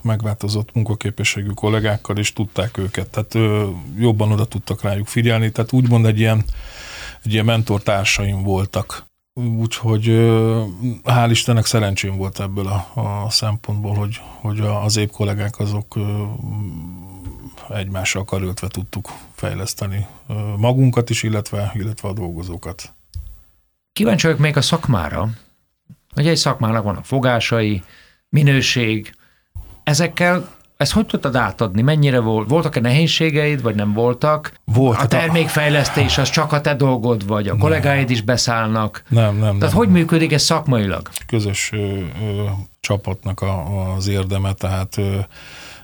[0.01, 3.09] megváltozott munkaképességű kollégákkal, és tudták őket.
[3.09, 5.51] Tehát ö, jobban oda tudtak rájuk figyelni.
[5.51, 6.43] Tehát úgymond egy ilyen,
[7.23, 9.05] egy ilyen mentortársaim voltak
[9.38, 10.06] Úgyhogy
[11.04, 12.91] hál' Istennek szerencsém volt ebből a,
[13.26, 15.95] a szempontból, hogy, hogy az épp kollégák azok
[17.69, 20.08] egymással karöltve tudtuk fejleszteni
[20.58, 22.93] magunkat is, illetve, illetve a dolgozókat.
[23.93, 25.30] Kíváncsi vagyok még a szakmára.
[26.15, 27.84] Ugye egy szakmának vannak fogásai,
[28.30, 29.15] minőség.
[29.84, 31.81] Ezekkel ezt hogy tudtad átadni?
[31.81, 32.49] Mennyire volt?
[32.49, 34.53] Voltak-e nehézségeid, vagy nem voltak?
[34.63, 34.99] Volt.
[34.99, 37.59] A termékfejlesztés az csak a te dolgod, vagy a nem.
[37.59, 39.03] kollégáid is beszállnak?
[39.09, 39.39] Nem, nem.
[39.39, 41.09] Tehát nem, hogy működik ez szakmailag?
[41.27, 42.43] Közös ö, ö,
[42.79, 45.15] csapatnak a, az érdeme, tehát ö,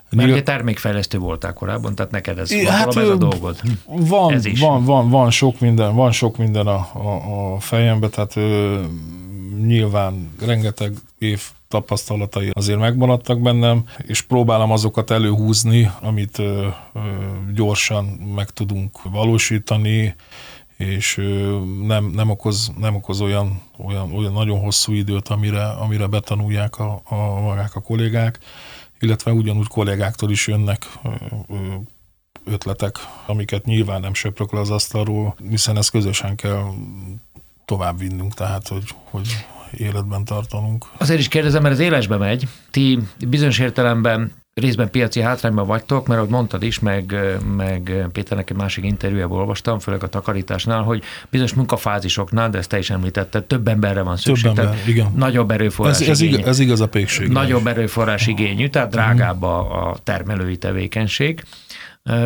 [0.10, 3.62] mert ugye termékfejlesztő voltál korábban, tehát neked ez, hát, ez a dolgod.
[3.86, 4.60] Van, ez is.
[4.60, 8.80] van, van, van sok minden, van sok minden a, a, a fejembe, tehát ö,
[9.66, 11.42] nyilván rengeteg év
[11.74, 16.42] tapasztalatai azért megmaradtak bennem, és próbálom azokat előhúzni, amit
[17.54, 18.06] gyorsan
[18.36, 20.16] meg tudunk valósítani,
[20.78, 21.16] és
[21.82, 27.02] nem, nem, okoz, nem okoz olyan, olyan, olyan nagyon hosszú időt, amire, amire betanulják a,
[27.04, 28.40] a magák a kollégák,
[29.00, 30.88] illetve ugyanúgy kollégáktól is jönnek
[32.46, 36.64] ötletek, amiket nyilván nem söprök le az asztalról, hiszen ezt közösen kell
[37.66, 39.28] tovább vinnünk, tehát hogy, hogy
[39.78, 40.86] életben tartanunk.
[40.98, 42.48] Azért is kérdezem, mert az élesbe megy.
[42.72, 47.16] Ti bizonyos értelemben részben piaci hátrányban vagytok, mert ahogy mondtad is, meg,
[47.56, 52.78] meg Péternek egy másik interjújából olvastam, főleg a takarításnál, hogy bizonyos munkafázisoknál, de ezt te
[52.78, 54.52] is említetted, több emberre van szükség.
[54.52, 55.12] Több ember, igen.
[55.16, 57.28] Nagyobb erőforrás ez, ez, igaz, ez igaz a pékség.
[57.28, 61.44] Nagyobb erőforrás igényű, tehát drágább a, a termelői tevékenység.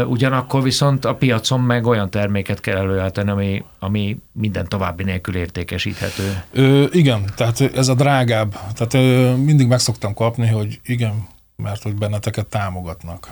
[0.07, 6.43] Ugyanakkor viszont a piacon meg olyan terméket kell előállítani, ami, ami minden további nélkül értékesíthető.
[6.51, 8.51] Ö, igen, tehát ez a drágább.
[8.51, 13.29] Tehát ö, mindig meg szoktam kapni, hogy igen, mert hogy benneteket támogatnak.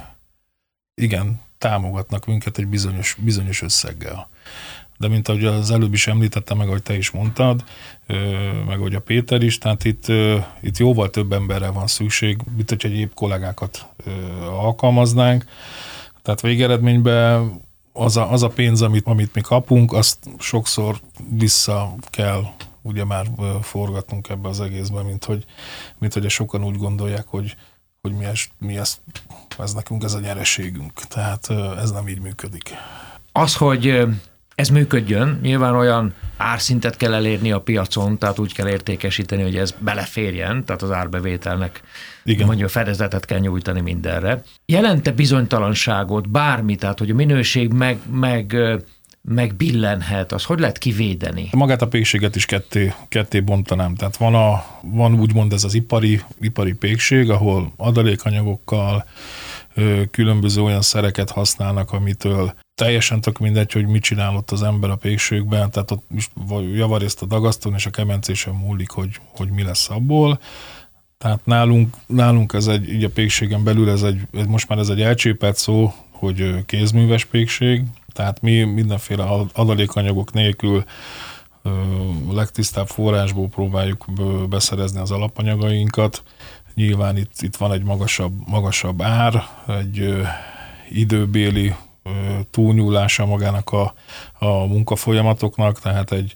[1.01, 4.29] Igen, támogatnak minket egy bizonyos, bizonyos összeggel.
[4.97, 7.63] De mint ahogy az előbb is említettem, meg ahogy te is mondtad,
[8.67, 10.05] meg ahogy a Péter is, tehát itt,
[10.61, 13.87] itt jóval több emberre van szükség, mint hogy egyéb kollégákat
[14.49, 15.45] alkalmaznánk.
[16.25, 17.61] Tehát végeredményben
[17.93, 22.43] az a, az a pénz, amit, amit mi kapunk, azt sokszor vissza kell
[22.81, 23.25] ugye már
[23.61, 25.45] forgatnunk ebbe az egészben, mint hogy,
[25.97, 27.55] mint hogy sokan úgy gondolják, hogy,
[28.01, 28.99] hogy mi, ez, mi ez,
[29.57, 30.93] ez nekünk ez a nyereségünk.
[30.93, 32.69] Tehát ez nem így működik.
[33.31, 34.05] Az, hogy
[34.55, 39.73] ez működjön, nyilván olyan árszintet kell elérni a piacon, tehát úgy kell értékesíteni, hogy ez
[39.79, 41.81] beleférjen, tehát az árbevételnek
[42.23, 42.45] Igen.
[42.45, 44.43] mondjuk fedezetet kell nyújtani mindenre.
[44.65, 48.55] Jelente bizonytalanságot, bármi, tehát hogy a minőség meg, meg
[49.21, 51.49] megbillenhet, az hogy lehet kivédeni?
[51.51, 53.95] Magát a pékséget is ketté, ketté bontanám.
[53.95, 59.05] Tehát van, a, van úgymond ez az ipari, ipari pékség, ahol adalékanyagokkal,
[60.11, 64.95] különböző olyan szereket használnak, amitől teljesen tök mindegy, hogy mit csinál ott az ember a
[64.95, 66.03] pékségben, tehát ott
[66.73, 70.39] javarészt a dagasztón és a kemencésen múlik, hogy, hogy mi lesz abból.
[71.17, 75.01] Tehát nálunk, nálunk ez egy, így a pékségen belül ez egy, most már ez egy
[75.01, 77.83] elcsépelt szó, hogy kézműves pékség,
[78.13, 80.83] tehát mi mindenféle adalékanyagok nélkül
[82.31, 84.05] legtisztább forrásból próbáljuk
[84.49, 86.23] beszerezni az alapanyagainkat.
[86.75, 90.15] Nyilván itt, itt van egy magasabb, magasabb ár, egy
[90.89, 91.75] időbéli
[92.51, 93.93] túlnyúlása magának a,
[94.39, 96.35] a munkafolyamatoknak, tehát egy,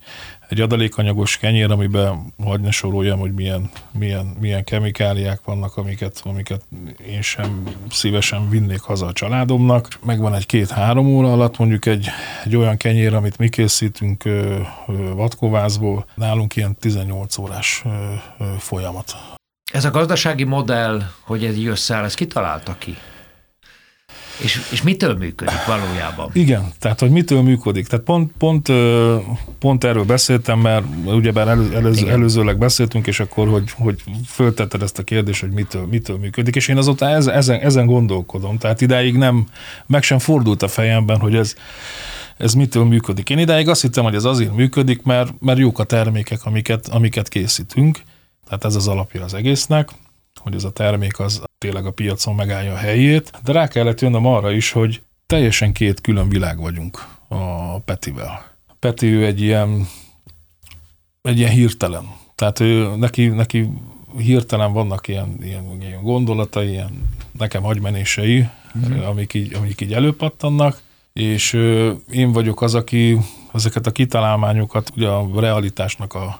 [0.50, 6.62] egy adalékanyagos kenyér, amiben hagyj ne soroljam, hogy milyen, milyen, milyen kemikáliák vannak, amiket, amiket
[7.08, 9.88] én sem szívesen vinnék haza a családomnak.
[10.06, 12.08] Megvan egy két-három óra alatt mondjuk egy,
[12.46, 17.90] egy olyan kenyér, amit mi készítünk ö, ö, vatkovászból, nálunk ilyen 18 órás ö,
[18.40, 19.39] ö, folyamat.
[19.72, 22.98] Ez a gazdasági modell, hogy ez így összeáll, ezt kitalálta ki?
[24.44, 26.30] És, és mitől működik valójában?
[26.34, 27.88] Igen, tehát hogy mitől működik.
[27.88, 28.72] Tehát pont, pont,
[29.60, 35.00] pont erről beszéltem, mert ugyebár elő, előző, előzőleg beszéltünk, és akkor, hogy, hogy föltetted ezt
[35.00, 38.58] a kérdést, hogy mitől, mitől működik, és én azóta ezen, ezen gondolkodom.
[38.58, 39.48] Tehát idáig nem,
[39.86, 41.56] meg sem fordult a fejemben, hogy ez,
[42.38, 43.30] ez mitől működik.
[43.30, 47.30] Én idáig azt hittem, hogy ez azért működik, mert, mert jók a termékek, amiket, amiket
[47.30, 48.00] készítünk,
[48.50, 49.90] tehát ez az alapja az egésznek,
[50.36, 54.26] hogy ez a termék az tényleg a piacon megállja a helyét, de rá kellett jönnöm
[54.26, 58.46] arra is, hogy teljesen két külön világ vagyunk a Petivel.
[58.80, 59.88] Peti ő egy ilyen,
[61.22, 62.04] egy ilyen hirtelen.
[62.36, 63.70] Tehát ő, neki, neki
[64.18, 69.08] hirtelen vannak ilyen, ilyen, ilyen gondolatai, ilyen nekem hagymenései, uh-huh.
[69.08, 70.82] amik, így, amik így előpattannak,
[71.14, 71.54] és
[72.12, 73.18] én vagyok az, aki
[73.54, 76.40] ezeket a kitalálmányokat ugye a realitásnak a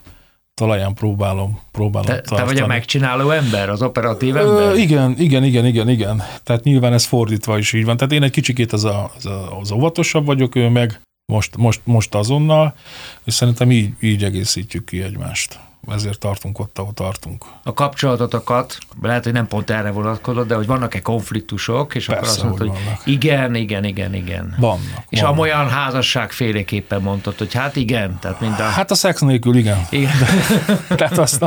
[0.60, 2.40] talaján próbálom, próbálom te, tartani.
[2.40, 4.72] Te vagy a megcsináló ember, az operatív ember?
[4.72, 6.24] Ö, igen, igen, igen, igen, igen.
[6.44, 7.98] Tehát nyilván ez fordítva is így van.
[7.98, 11.82] Tehát én egy kicsikét az, a, az, a, az óvatosabb vagyok, ő meg most, most,
[11.84, 12.76] most azonnal,
[13.24, 17.46] és szerintem így, így egészítjük ki egymást ezért tartunk ott, ahol tartunk.
[17.64, 22.30] A kapcsolatotokat, lehet, hogy nem pont erre vonatkozott, de hogy vannak-e konfliktusok, és Persze, akkor
[22.30, 23.02] azt mondod, hogy, hogy vannak.
[23.06, 24.56] igen, igen, igen, igen.
[24.60, 25.04] Vannak.
[25.10, 25.36] És vannak.
[25.36, 28.64] amolyan házasság féléképpen mondtad, hogy hát igen, tehát mind a...
[28.64, 29.88] Hát a szex nélkül igen.
[29.90, 30.12] igen.
[30.98, 31.46] tehát azt,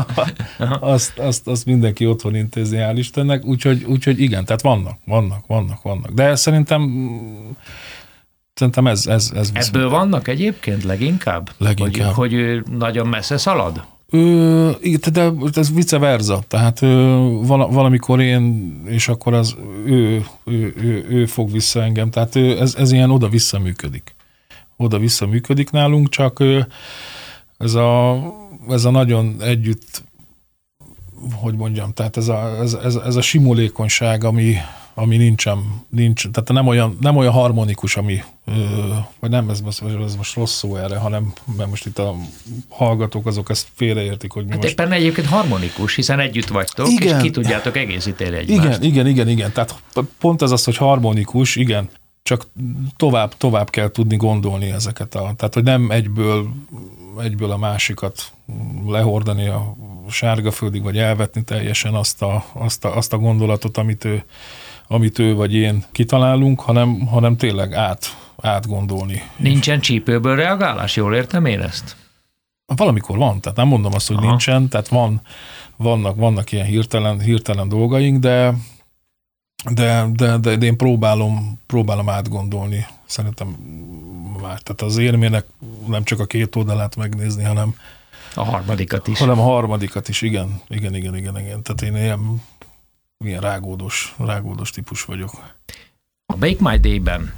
[0.81, 5.83] azt, azt, azt, mindenki otthon intézi, hál' Istennek, úgyhogy, úgyhogy igen, tehát vannak, vannak, vannak,
[5.83, 6.11] vannak.
[6.11, 7.11] De szerintem
[8.55, 11.51] Szerintem ez, ez, ez Ebből vannak egyébként leginkább?
[11.59, 12.13] Leginkább.
[12.13, 13.85] Hogy, hogy ő nagyon messze szalad?
[14.15, 14.71] Ö,
[15.13, 16.89] de ez vice versa, tehát ö,
[17.47, 22.93] valamikor én, és akkor az ő, ő, ő, ő fog vissza engem, tehát ez, ez
[22.93, 24.15] ilyen oda-vissza működik.
[24.77, 26.43] Oda-vissza működik nálunk, csak
[27.59, 28.19] ez, a,
[28.69, 30.03] ez a nagyon együtt,
[31.35, 34.55] hogy mondjam, tehát ez a, ez, ez, ez a simulékonyság, ami,
[34.95, 38.23] ami nincsen, nincs, tehát nem olyan, nem olyan harmonikus, ami,
[39.21, 42.15] vagy nem, ez, ez, ez most rossz szó erre, hanem mert most itt a
[42.69, 44.73] hallgatók azok ezt félreértik, hogy mi hát most...
[44.73, 47.17] éppen egyébként harmonikus, hiszen együtt vagytok, igen.
[47.17, 48.61] és ki tudjátok egészíteni egymást.
[48.61, 49.83] Igen, igen, igen, igen, tehát
[50.19, 51.89] pont ez az, hogy harmonikus, igen,
[52.23, 52.47] csak
[52.97, 56.49] tovább, tovább kell tudni gondolni ezeket a, tehát hogy nem egyből,
[57.21, 58.33] egyből a másikat
[58.87, 59.77] lehordani a
[60.11, 64.25] sárga földig, vagy elvetni teljesen azt a, azt a, azt a gondolatot, amit ő,
[64.93, 69.23] amit ő vagy én kitalálunk, hanem, hanem tényleg át, átgondolni.
[69.37, 71.97] Nincsen csípőből reagálás, jól értem én ezt?
[72.77, 74.27] Valamikor van, tehát nem mondom azt, hogy Aha.
[74.27, 75.21] nincsen, tehát van,
[75.77, 78.55] vannak, vannak ilyen hirtelen, hirtelen dolgaink, de,
[79.71, 82.87] de, de, de, de én próbálom, próbálom átgondolni.
[83.05, 83.49] Szerintem
[84.43, 85.47] már, tehát az érmének
[85.87, 87.75] nem csak a két oldalát megnézni, hanem
[88.35, 89.19] a harmadikat is.
[89.19, 90.61] Hanem a harmadikat is, igen.
[90.69, 91.63] Igen, igen, igen, igen.
[91.63, 92.43] Tehát én ilyen
[93.27, 95.31] ilyen rágódos, rágódos típus vagyok.
[96.27, 97.35] A Bake My Day-ben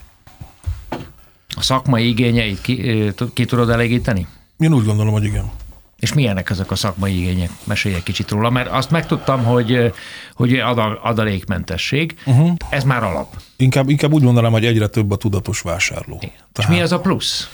[1.57, 4.27] a szakmai igényeit ki, ki tudod elégíteni?
[4.59, 5.51] Én úgy gondolom, hogy igen.
[5.97, 7.51] És milyenek ezek a szakmai igények?
[7.65, 9.93] Mesélj egy kicsit róla, mert azt megtudtam, hogy,
[10.35, 10.59] hogy
[11.03, 12.51] adalékmentesség, uh-huh.
[12.69, 13.37] ez már alap.
[13.57, 16.17] Inkább, inkább úgy mondanám, hogy egyre több a tudatos vásárló.
[16.21, 16.35] Igen.
[16.53, 17.51] Tehát, És mi az a plusz?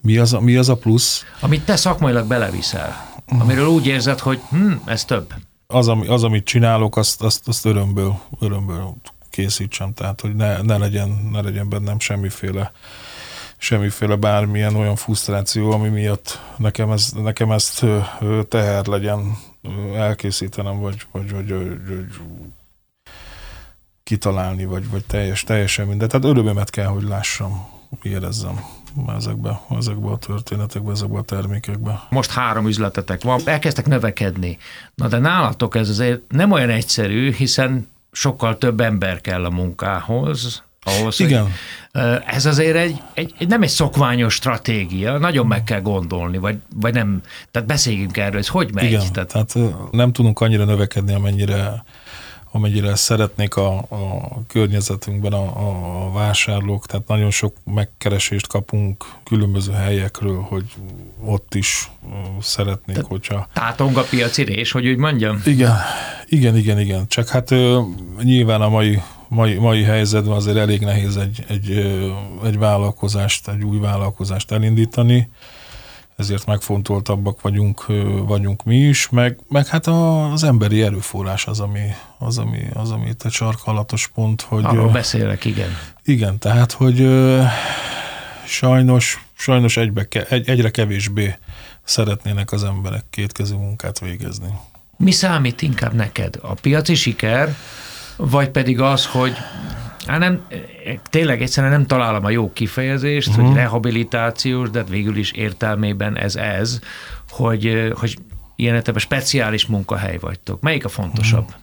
[0.00, 1.24] Mi az a, mi az a plusz?
[1.40, 5.34] Amit te szakmailag beleviszel, amiről úgy érzed, hogy hm, ez több
[5.72, 8.94] az, ami, az, amit csinálok, azt, azt, azt örömből, örömből
[9.30, 12.72] készítsem, tehát hogy ne, ne, legyen, ne legyen bennem semmiféle
[13.56, 17.86] semmiféle bármilyen olyan frusztráció, ami miatt nekem, ez, nekem ezt
[18.48, 19.38] teher legyen
[19.94, 22.06] elkészítenem, vagy, vagy, vagy, vagy, vagy
[24.02, 26.08] kitalálni, vagy, vagy teljes, teljesen minden.
[26.08, 27.68] Tehát örömömet kell, hogy lássam,
[28.02, 28.81] érezzem
[29.16, 32.02] ezekbe, ezekbe a történetekbe, ezekbe a termékekbe.
[32.10, 34.58] Most három üzletetek van, elkezdtek növekedni.
[34.94, 40.62] Na de nálatok ez azért nem olyan egyszerű, hiszen sokkal több ember kell a munkához,
[40.84, 41.42] ahhoz, Igen.
[41.42, 41.52] Hogy,
[42.26, 46.94] ez azért egy, egy, egy, nem egy szokványos stratégia, nagyon meg kell gondolni, vagy, vagy
[46.94, 48.84] nem, tehát beszéljünk erről, ez hogy megy?
[48.84, 51.84] Igen, tehát, tehát nem tudunk annyira növekedni, amennyire
[52.52, 55.44] amennyire szeretnék a, a környezetünkben a,
[56.06, 60.64] a vásárlók, tehát nagyon sok megkeresést kapunk különböző helyekről, hogy
[61.24, 61.90] ott is
[62.40, 63.48] szeretnék, Te, hogyha...
[63.52, 65.42] Tátong a piaci rés, hogy úgy mondjam?
[65.44, 65.76] Igen,
[66.26, 67.08] igen, igen, igen.
[67.08, 67.54] Csak hát
[68.22, 71.70] nyilván a mai mai, mai helyzetben azért elég nehéz egy, egy,
[72.44, 75.28] egy vállalkozást, egy új vállalkozást elindítani,
[76.16, 77.86] ezért megfontoltabbak vagyunk,
[78.26, 81.80] vagyunk mi is, meg, meg hát az emberi erőforrás az, ami,
[82.18, 84.64] az, ami, az, ami itt egy sarkalatos pont, hogy...
[84.64, 85.70] Arról beszélek, igen.
[86.04, 87.08] Igen, tehát, hogy
[88.46, 91.34] sajnos, sajnos egybe, egy, egyre kevésbé
[91.84, 94.48] szeretnének az emberek kétkezű munkát végezni.
[94.96, 96.38] Mi számít inkább neked?
[96.42, 97.54] A piaci siker,
[98.16, 99.36] vagy pedig az, hogy
[100.06, 100.46] Hát nem,
[101.02, 103.46] tényleg egyszerűen nem találom a jó kifejezést, uh-huh.
[103.46, 106.80] hogy rehabilitációs, de hát végül is értelmében ez ez,
[107.30, 108.18] hogy, hogy
[108.56, 110.60] ilyen értelemben speciális munkahely vagytok.
[110.60, 111.44] Melyik a fontosabb?
[111.44, 111.60] Uh-huh.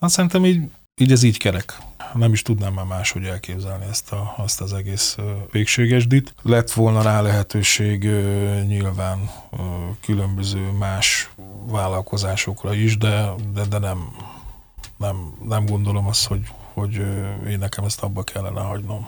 [0.00, 0.60] Hát szerintem így,
[0.96, 1.78] így ez így kerek.
[2.14, 5.16] Nem is tudnám már máshogy elképzelni ezt a, azt az egész
[5.50, 6.34] végségesdit.
[6.42, 8.02] Lett volna rá lehetőség
[8.66, 9.30] nyilván
[10.04, 11.30] különböző más
[11.66, 14.08] vállalkozásokra is, de, de, de nem,
[14.96, 15.16] nem,
[15.48, 16.40] nem gondolom azt, hogy,
[16.74, 16.94] hogy
[17.48, 19.06] én nekem ezt abba kellene hagynom.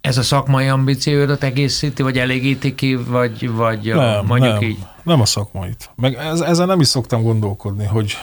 [0.00, 4.78] Ez a szakmai ambíciódat egészíti, vagy elégíti ki, vagy, vagy nem, mondjuk nem, így?
[5.02, 5.90] Nem a szakmait.
[5.94, 8.14] Meg ez, ezzel nem is szoktam gondolkodni, hogy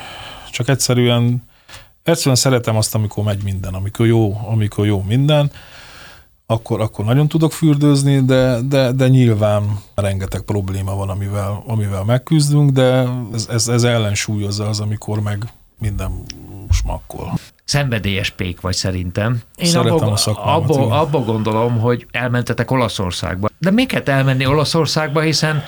[0.51, 1.43] csak egyszerűen,
[2.03, 5.51] egyszerűen szeretem azt, amikor megy minden, amikor jó, amikor jó minden,
[6.45, 12.69] akkor, akkor nagyon tudok fürdőzni, de, de, de nyilván rengeteg probléma van, amivel, amivel megküzdünk,
[12.69, 15.43] de ez, ez, ez ellensúlyozza az, amikor meg
[15.79, 16.23] minden
[16.71, 17.33] smakkol
[17.71, 19.41] szenvedélyes pék vagy szerintem.
[19.55, 23.49] Én Szeretem abba, a szakmámat, abba, abba gondolom, hogy elmentetek Olaszországba.
[23.57, 25.63] De miket elmenni Olaszországba, hiszen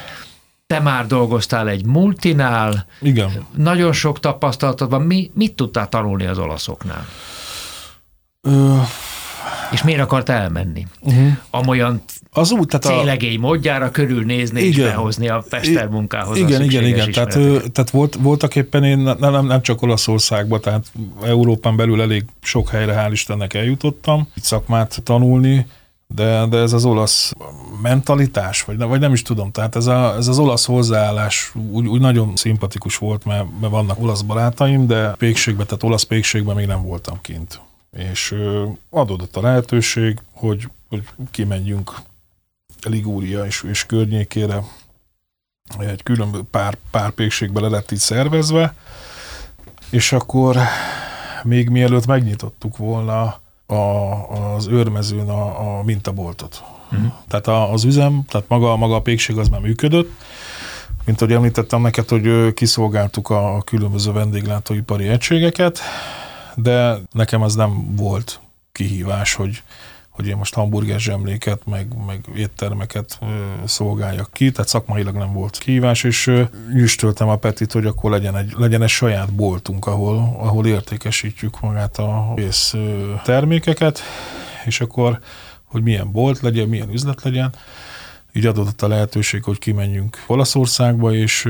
[0.68, 3.48] te már dolgoztál egy multinál, Igen.
[3.56, 5.02] nagyon sok tapasztalatod van.
[5.02, 7.06] Mi, mit tudtál tanulni az olaszoknál?
[8.42, 8.82] Ö,
[9.74, 10.88] és miért akart elmenni?
[11.02, 11.28] Uh-huh.
[11.50, 13.40] Amolyan az úgy, tehát célegény a...
[13.40, 17.12] módjára körülnézni igen, és behozni a Pester munkához Igen, a igen, igen.
[17.12, 17.34] Tehát,
[17.72, 20.86] tehát volt, voltak éppen én nem, nem, nem csak Olaszországban, tehát
[21.24, 25.66] Európán belül elég sok helyre hál' Istennek eljutottam, szakmát tanulni,
[26.16, 27.34] de, de ez az olasz
[27.82, 32.02] mentalitás, vagy, vagy nem is tudom, tehát ez, a, ez az olasz hozzáállás úgy, úgy
[32.02, 36.84] nagyon szimpatikus volt, mert, mert vannak olasz barátaim, de pékségben, tehát olasz pékségben még nem
[36.84, 37.62] voltam kint
[37.98, 38.36] és
[38.90, 41.96] adódott a lehetőség, hogy, hogy kimenjünk
[42.84, 44.64] Ligúria és, és környékére,
[45.80, 48.76] egy különböző pár, pár pékségbe le lett így szervezve,
[49.90, 50.58] és akkor
[51.44, 53.76] még mielőtt megnyitottuk volna a,
[54.56, 56.64] az őrmezőn a, a mintaboltot.
[56.92, 57.14] Uh-huh.
[57.28, 60.12] Tehát a, az üzem, tehát maga, maga a pékség az már működött,
[61.06, 65.80] mint ahogy említettem neked, hogy kiszolgáltuk a különböző vendéglátóipari egységeket,
[66.56, 68.40] de nekem az nem volt
[68.72, 69.64] kihívás, hogy,
[70.10, 73.20] hogy én most hamburger zsemléket, meg, meg éttermeket
[73.66, 76.44] szolgáljak ki, tehát szakmailag nem volt kihívás, és ö,
[77.18, 82.34] a Petit, hogy akkor legyen egy, legyen egy saját boltunk, ahol, ahol értékesítjük magát a
[82.36, 82.74] kész
[83.24, 84.02] termékeket,
[84.66, 85.20] és akkor,
[85.64, 87.54] hogy milyen bolt legyen, milyen üzlet legyen,
[88.34, 91.50] így adott a lehetőség, hogy kimenjünk Olaszországba, és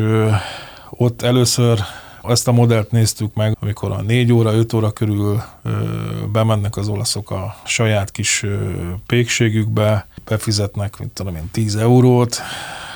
[0.89, 1.79] ott először
[2.27, 5.69] ezt a modellt néztük meg, amikor a 4 óra, 5 óra körül ö,
[6.31, 8.55] bemennek az olaszok a saját kis ö,
[9.05, 12.41] pékségükbe, befizetnek, mint tudom én, 10 eurót,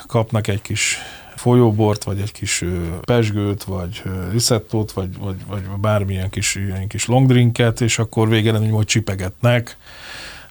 [0.07, 0.97] kapnak egy kis
[1.35, 2.63] folyóbort, vagy egy kis
[3.01, 8.85] pesgőt, vagy risettót, vagy, vagy, vagy bármilyen kis, ilyen kis longdrinket, és akkor végén hogy
[8.85, 9.77] csipegetnek,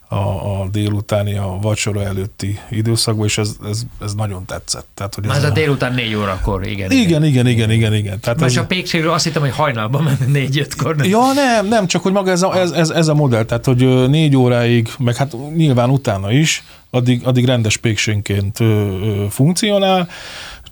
[0.08, 0.14] a,
[0.60, 4.86] a délutáni, a vacsora előtti időszakban, és ez, ez, ez nagyon tetszett.
[4.94, 6.90] Tehát, hogy ez, ez a, a délután négy órakor, igen.
[6.90, 8.20] Igen, igen, igen, igen, igen.
[8.20, 8.62] Tehát Most ez...
[8.62, 10.96] a pékségről azt hittem, hogy hajnalban menne négy-ötkor.
[10.96, 11.08] Nem?
[11.08, 14.08] Ja, nem, nem, csak hogy maga ez a, ez, ez, ez a modell, tehát hogy
[14.08, 18.58] négy óráig, meg hát nyilván utána is, addig, addig rendes pékségként
[19.30, 20.08] funkcionál,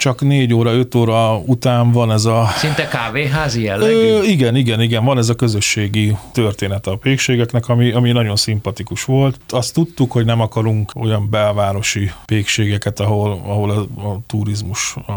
[0.05, 2.47] csak négy óra, öt óra után van ez a...
[2.57, 3.93] Szinte kávéházi jellegű?
[3.93, 9.05] Ö, igen, igen, igen, van ez a közösségi történet a pékségeknek, ami, ami nagyon szimpatikus
[9.05, 9.39] volt.
[9.49, 15.13] Azt tudtuk, hogy nem akarunk olyan belvárosi pékségeket, ahol, ahol a, a turizmus a,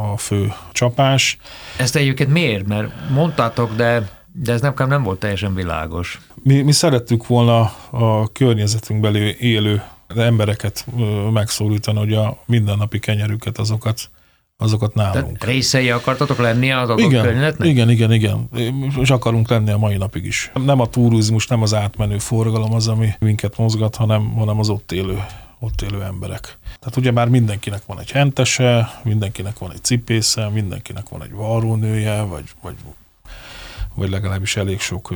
[0.00, 1.36] a fő csapás.
[1.76, 2.66] Ezt egyébként miért?
[2.66, 6.20] Mert mondtátok, de de ez nekem nem volt teljesen világos.
[6.42, 7.60] Mi, mi szerettük volna
[7.90, 9.82] a környezetünkbeli élő
[10.16, 10.86] embereket
[11.32, 14.10] megszólítani, hogy a mindennapi kenyerüket, azokat
[14.60, 15.38] azokat nálunk.
[15.38, 17.68] Tehát részei akartatok lenni az adott igen, környezetnek?
[17.68, 18.48] Igen, igen, igen.
[19.00, 20.50] És akarunk lenni a mai napig is.
[20.64, 24.92] Nem a turizmus, nem az átmenő forgalom az, ami minket mozgat, hanem, hanem az ott
[24.92, 25.24] élő,
[25.58, 26.58] ott élő emberek.
[26.62, 32.22] Tehát ugye már mindenkinek van egy hentese, mindenkinek van egy cipésze, mindenkinek van egy varrónője,
[32.22, 32.74] vagy, vagy,
[33.94, 35.14] vagy legalábbis elég sok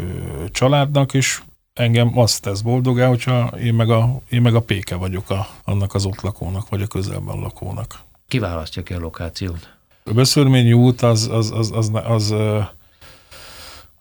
[0.50, 1.40] családnak, és
[1.74, 5.94] engem azt tesz boldogá, hogyha én meg a, én meg a péke vagyok a, annak
[5.94, 8.10] az ott lakónak, vagy a közelben lakónak.
[8.28, 9.70] Kiválasztja ki a lokációt?
[10.04, 12.34] A Beszörményi út az, az, az, az, az, az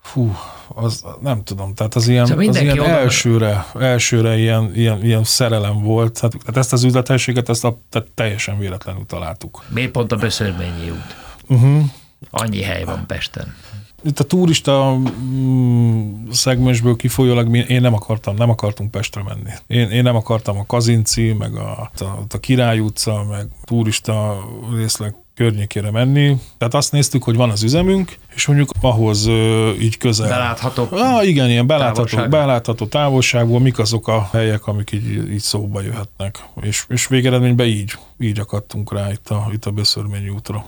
[0.02, 0.36] Fú,
[0.68, 5.24] az nem tudom, tehát az ilyen, Szóval az ilyen oda- elsőre, elsőre ilyen, ilyen, ilyen
[5.24, 6.20] szerelem volt.
[6.20, 9.64] Tehát, tehát ezt az üzlethelyiséget ezt a, tehát teljesen véletlenül találtuk.
[9.68, 11.16] Miért pont a Böszörményi út?
[11.48, 11.84] Uh-huh.
[12.30, 13.56] Annyi hely van Pesten.
[14.04, 19.52] Itt a turista mm, szegmensből kifolyólag én nem akartam, nem akartunk Pestre menni.
[19.68, 24.38] Én, én nem akartam a Kazinci, meg a, a, a Király utca, meg turista
[24.76, 26.38] részleg környékére menni.
[26.58, 30.28] Tehát azt néztük, hogy van az üzemünk, és mondjuk ahhoz ö, így közel.
[30.28, 30.88] Belátható.
[30.92, 32.30] Ah, igen, ilyen belátható, Távolság.
[32.30, 36.44] belátható távolságból, mik azok a helyek, amik így, így szóba jöhetnek.
[36.62, 40.66] És, és végeredményben így, így akadtunk rá itt a, itt a Beszörményi útra.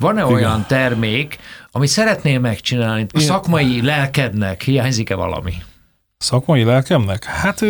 [0.00, 0.32] Van-e Igen.
[0.32, 1.38] olyan termék,
[1.70, 3.06] amit szeretnél megcsinálni?
[3.12, 5.54] A szakmai lelkednek hiányzik-e valami?
[6.18, 7.24] Szakmai lelkemnek?
[7.24, 7.62] Hát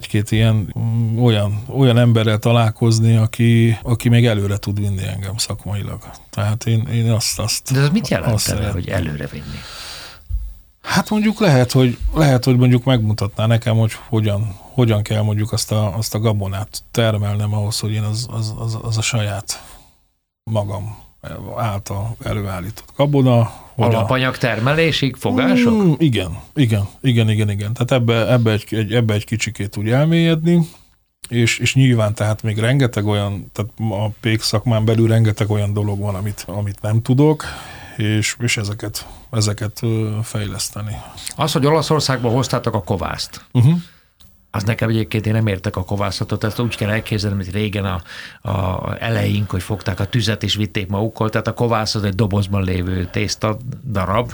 [0.00, 5.98] egy-két ilyen mm, olyan, olyan emberrel találkozni, aki, aki még előre tud vinni engem szakmailag.
[6.30, 9.58] Tehát én, én azt, azt De ez mit jelentene, hogy előre vinni?
[10.82, 15.72] Hát mondjuk lehet, hogy, lehet, hogy mondjuk megmutatná nekem, hogy hogyan, hogyan kell mondjuk azt
[15.72, 19.62] a, azt a gabonát termelnem ahhoz, hogy én az, az, az, az a saját
[20.42, 21.08] magam
[21.56, 23.50] által előállított gabona.
[23.74, 25.72] hogyan- Alapanyag termelésig, fogások?
[25.82, 27.72] Mm, igen, igen, igen, igen, igen.
[27.72, 30.68] Tehát ebbe, ebbe, egy, egy, ebbe egy kicsikét úgy elmélyedni,
[31.28, 33.70] és, és nyilván tehát még rengeteg olyan, tehát
[34.04, 37.44] a pék szakmán belül rengeteg olyan dolog van, amit, amit nem tudok,
[37.96, 39.80] és, és ezeket, ezeket
[40.22, 40.96] fejleszteni.
[41.36, 43.72] Az, hogy Olaszországba hoztátok a kovászt, Uh-huh.
[44.50, 48.02] Az nekem egyébként én nem értek a kovászatot, ezt úgy kell elképzelni, mint régen a,
[48.50, 52.64] a eleink, hogy fogták a tüzet és vitték magukkal, tehát a kovász az egy dobozban
[52.64, 53.56] lévő tészta
[53.90, 54.32] darab,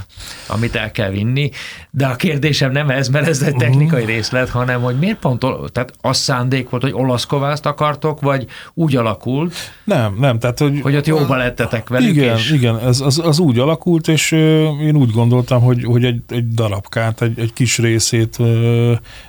[0.49, 1.51] amit el kell vinni,
[1.91, 5.93] de a kérdésem nem ez, mert ez egy technikai részlet, hanem hogy miért pont, tehát
[6.01, 9.55] az szándék volt, hogy olasz kovászt akartok, vagy úgy alakult,
[9.85, 10.81] Nem, nem, tehát hogy...
[10.81, 14.33] hogy ott jóba lettetek velük, igen, és igen, ez, az, az úgy alakult, és
[14.81, 18.39] én úgy gondoltam, hogy, hogy egy, egy darabkát, egy, egy kis részét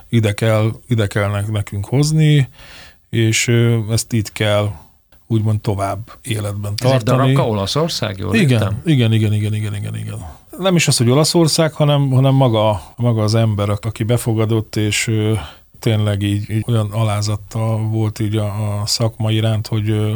[0.08, 2.48] ide kell, ide kell nek- nekünk hozni,
[3.10, 3.48] és
[3.90, 4.70] ezt itt kell
[5.26, 7.18] úgymond tovább életben ez egy tartani.
[7.18, 8.82] darabka Olaszország, jól igen, értem?
[8.84, 10.26] igen, igen, igen, igen, igen, igen.
[10.58, 15.10] Nem is az, hogy Olaszország, hanem, hanem maga, maga az ember, aki befogadott, és
[15.78, 20.14] tényleg így, így olyan alázattal volt így a, a szakma iránt, hogy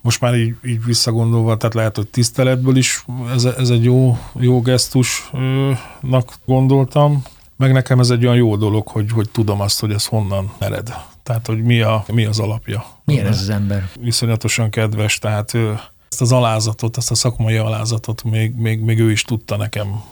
[0.00, 4.60] most már így, így visszagondolva, tehát lehet, hogy tiszteletből is ez, ez egy jó, jó
[4.60, 7.22] gesztusnak gondoltam,
[7.58, 10.94] meg nekem ez egy olyan jó dolog, hogy, hogy tudom azt, hogy ez honnan ered.
[11.22, 12.84] Tehát, hogy mi, a, mi az alapja.
[13.04, 13.88] Milyen ez az ember?
[14.00, 15.78] Viszonyatosan kedves, tehát ő,
[16.10, 20.02] ezt az alázatot, ezt a szakmai alázatot még, még, még ő is tudta nekem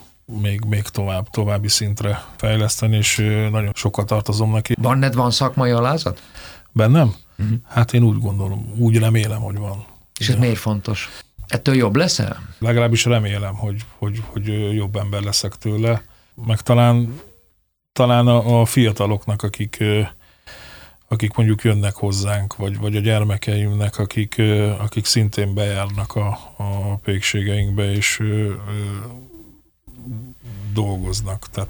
[0.41, 3.15] még, még tovább, további szintre fejleszteni, és
[3.51, 4.75] nagyon sokat tartozom neki.
[4.81, 6.21] Banned van szakmai alázat?
[6.71, 7.15] Bennem?
[7.37, 7.57] Uh-huh.
[7.67, 9.85] Hát én úgy gondolom, úgy remélem, hogy van.
[10.19, 11.09] És ez miért fontos?
[11.47, 12.37] Ettől jobb leszel?
[12.59, 16.01] Legalábbis remélem, hogy, hogy, hogy jobb ember leszek tőle.
[16.45, 17.19] Meg talán,
[17.97, 19.83] talán a, a fiataloknak, akik,
[21.07, 24.41] akik mondjuk jönnek hozzánk, vagy, vagy a gyermekeimnek, akik,
[24.79, 26.27] akik szintén bejárnak a,
[26.57, 28.53] a pékségeinkbe, és ö,
[30.73, 31.49] dolgoznak.
[31.49, 31.69] Tehát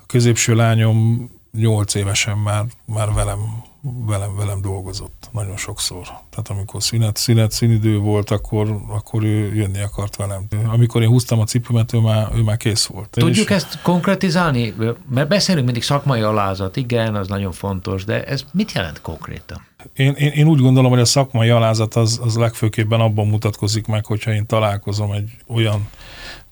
[0.00, 6.02] a középső lányom nyolc évesen már, már velem, velem, velem dolgozott nagyon sokszor.
[6.02, 10.46] Tehát amikor szünet, szünet, szünidő volt, akkor, akkor ő jönni akart velem.
[10.66, 13.08] Amikor én húztam a cipőmet, ő már, ő már kész volt.
[13.08, 14.74] Tudjuk És ezt konkretizálni?
[15.08, 19.66] Mert beszélünk mindig szakmai alázat, igen, az nagyon fontos, de ez mit jelent konkrétan?
[19.94, 24.06] Én, én, én úgy gondolom, hogy a szakmai alázat az, az legfőképpen abban mutatkozik meg,
[24.06, 25.88] hogyha én találkozom egy olyan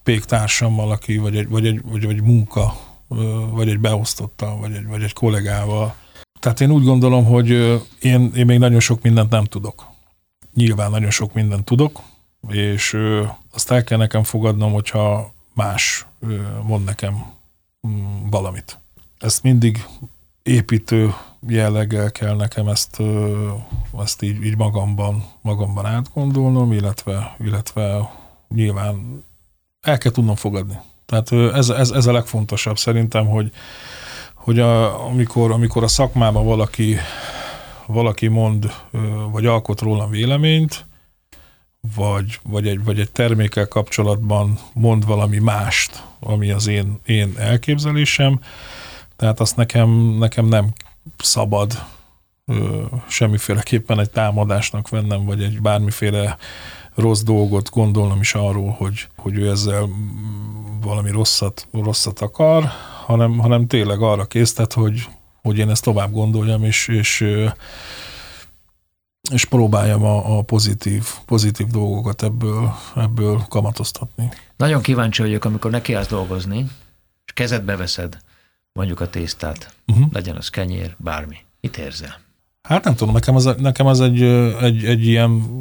[0.02, 2.76] péktársammal, aki vagy egy, vagy egy, vagy egy munka,
[3.50, 5.94] vagy egy beosztottal, vagy egy, vagy egy kollégával.
[6.40, 7.48] Tehát én úgy gondolom, hogy
[8.00, 9.86] én, én még nagyon sok mindent nem tudok.
[10.54, 12.00] Nyilván nagyon sok mindent tudok,
[12.48, 12.96] és
[13.52, 16.06] azt el kell nekem fogadnom, hogyha más
[16.62, 17.24] mond nekem
[17.88, 18.78] mm, valamit.
[19.18, 19.86] Ezt mindig
[20.42, 21.14] építő
[21.48, 23.02] jelleggel kell nekem ezt,
[24.00, 28.10] ezt így, így magamban, magamban átgondolnom, illetve, illetve
[28.48, 29.24] nyilván
[29.80, 30.78] el kell tudnom fogadni.
[31.06, 33.52] Tehát ez, ez, ez a legfontosabb szerintem, hogy,
[34.40, 36.96] hogy a, amikor, amikor a szakmában valaki,
[37.86, 38.72] valaki mond,
[39.30, 40.84] vagy alkot rólam véleményt,
[41.94, 48.40] vagy, vagy, egy, vagy egy termékkel kapcsolatban mond valami mást, ami az én, én elképzelésem,
[49.16, 49.88] tehát azt nekem,
[50.18, 50.72] nekem nem
[51.18, 51.84] szabad
[52.46, 56.36] ö, semmiféleképpen egy támadásnak vennem, vagy egy bármiféle
[56.94, 59.88] rossz dolgot gondolnom is arról, hogy, hogy ő ezzel
[60.80, 62.70] valami rosszat, rosszat akar,
[63.10, 65.08] hanem, hanem tényleg arra késztet, hogy,
[65.42, 67.26] hogy én ezt tovább gondoljam, és, és,
[69.32, 74.28] és próbáljam a, a pozitív, pozitív dolgokat ebből, ebből kamatoztatni.
[74.56, 76.66] Nagyon kíváncsi vagyok, amikor nekiállsz dolgozni,
[77.26, 78.18] és kezedbe veszed
[78.72, 80.06] mondjuk a tésztát, uh-huh.
[80.12, 81.36] legyen az kenyér, bármi.
[81.60, 82.20] Mit érzel?
[82.62, 85.58] Hát nem tudom, nekem az, nekem az egy, egy, egy ilyen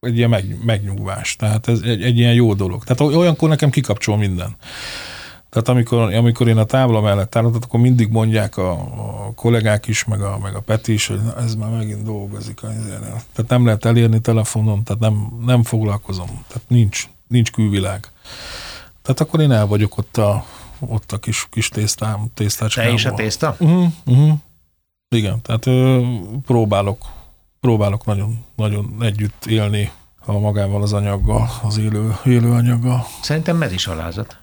[0.00, 1.36] egy ilyen meg, megnyugvás.
[1.36, 2.84] Tehát ez egy, egy ilyen jó dolog.
[2.84, 4.56] Tehát olyankor nekem kikapcsol minden.
[5.52, 10.04] Tehát amikor, amikor én a tábla mellett állok, akkor mindig mondják a, a kollégák is,
[10.04, 12.60] meg a, meg a Peti is, hogy na, ez már megint dolgozik.
[13.32, 16.26] Tehát nem lehet elérni telefonon, tehát nem, nem foglalkozom.
[16.26, 18.10] Tehát nincs, nincs külvilág.
[19.02, 20.44] Tehát akkor én el vagyok ott a,
[20.78, 22.90] ott a kis, kis tésztám, tésztácskában.
[22.90, 23.56] Te is a tészta?
[23.58, 24.32] Uh-huh, uh-huh.
[25.08, 26.06] Igen, tehát ö,
[26.46, 27.04] próbálok,
[27.60, 29.90] próbálok nagyon, nagyon együtt élni
[30.24, 33.06] a magával az anyaggal, az élő, élő anyaggal.
[33.22, 34.36] Szerintem ez is alázat.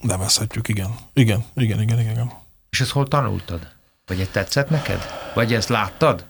[0.00, 0.94] Nevezhetjük, igen.
[1.12, 2.32] Igen, igen, igen, igen.
[2.70, 3.68] És ezt hol tanultad?
[4.06, 5.00] Vagy egy tetszett neked?
[5.34, 6.24] Vagy ezt láttad?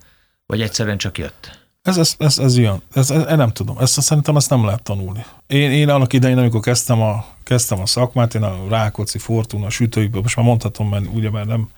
[0.47, 1.63] Vagy egyszerűen csak jött?
[1.83, 4.83] Ez, ez, ez, ez ilyen, ez, ez, ez, nem tudom, ezt szerintem ezt nem lehet
[4.83, 5.25] tanulni.
[5.47, 10.23] Én, én annak idején, amikor kezdtem a, kezdtem a szakmát, én a Rákóczi Fortuna sütőipar,
[10.23, 11.69] most már mondhatom, mert ugye már nem,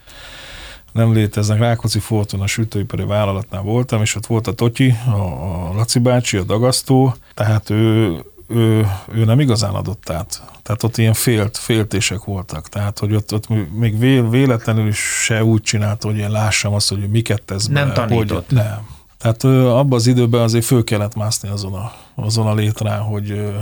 [0.93, 5.21] nem léteznek, Rákóczi Fortuna sütőipari vállalatnál voltam, és ott volt a Totyi, a,
[5.71, 8.17] a Laci bácsi, a dagasztó, tehát ő,
[8.49, 10.43] ő, ő nem igazán adott át.
[10.63, 12.69] Tehát ott ilyen félt, féltések voltak.
[12.69, 13.99] Tehát, hogy ott, ott még
[14.31, 18.47] véletlenül is se úgy csinálta, hogy én lássam azt, hogy miket tesz Nem bele, tanított.
[18.49, 18.89] Hogy, nem.
[19.19, 23.55] Tehát abban az időben azért föl kellett mászni azon a, azon a létrán, hogy,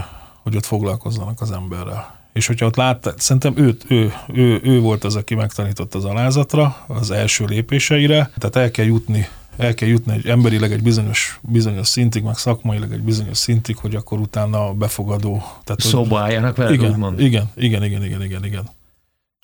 [0.42, 2.14] hogy ott foglalkozzanak az emberrel.
[2.32, 6.76] És hogyha ott látta, szerintem őt, ő, ő, ő volt az, aki megtanított az alázatra,
[6.86, 11.88] az első lépéseire, tehát el kell jutni el kell jutni egy emberileg egy bizonyos, bizonyos
[11.88, 15.42] szintig, meg szakmailag egy bizonyos szintig, hogy akkor utána befogadó.
[15.64, 17.20] Tehát, Szóba álljanak vele, igen, úgymond.
[17.20, 18.68] Igen, igen, igen, igen, igen, igen.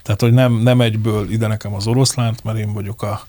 [0.03, 3.21] Tehát, hogy nem, nem egyből ide nekem az oroszlánt, mert én vagyok a,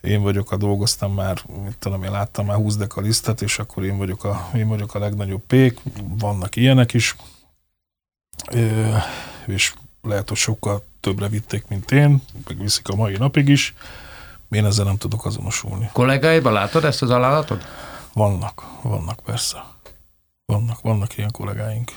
[0.00, 3.84] én vagyok a dolgoztam már, mit tudom, én láttam már 20 deka lisztet, és akkor
[3.84, 5.80] én vagyok a, én vagyok a legnagyobb pék,
[6.18, 7.16] vannak ilyenek is,
[9.46, 13.74] és lehet, hogy sokkal többre vitték, mint én, meg viszik a mai napig is,
[14.50, 15.90] én ezzel nem tudok azonosulni.
[15.92, 17.64] Kollégáiban látod ezt az alállatot?
[18.12, 19.64] Vannak, vannak persze.
[20.44, 21.92] Vannak, vannak ilyen kollégáink.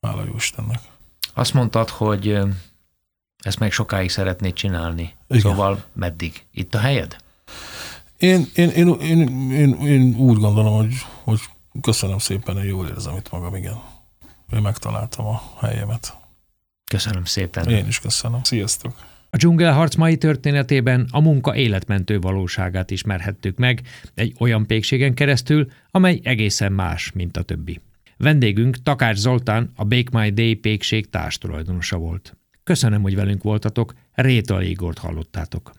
[0.00, 0.80] Hála jó Istennek.
[1.34, 2.38] Azt mondtad, hogy
[3.38, 5.14] ezt meg sokáig szeretnéd csinálni.
[5.28, 5.40] Igen.
[5.40, 6.46] Szóval meddig?
[6.52, 7.16] Itt a helyed?
[8.16, 11.40] Én, én, én, én, én, én úgy gondolom, hogy, hogy
[11.80, 13.82] köszönöm szépen, hogy jól érzem itt magam, igen.
[14.52, 16.16] Én megtaláltam a helyemet.
[16.90, 17.68] Köszönöm szépen.
[17.68, 18.42] Én is köszönöm.
[18.42, 18.94] Sziasztok!
[19.34, 23.80] A dzsungelharc mai történetében a munka életmentő valóságát ismerhettük meg
[24.14, 27.80] egy olyan pékségen keresztül, amely egészen más, mint a többi.
[28.16, 32.36] Vendégünk Takács Zoltán, a Bake My Day pékség társtulajdonosa volt.
[32.64, 35.74] Köszönöm, hogy velünk voltatok, Réta Igort hallottátok.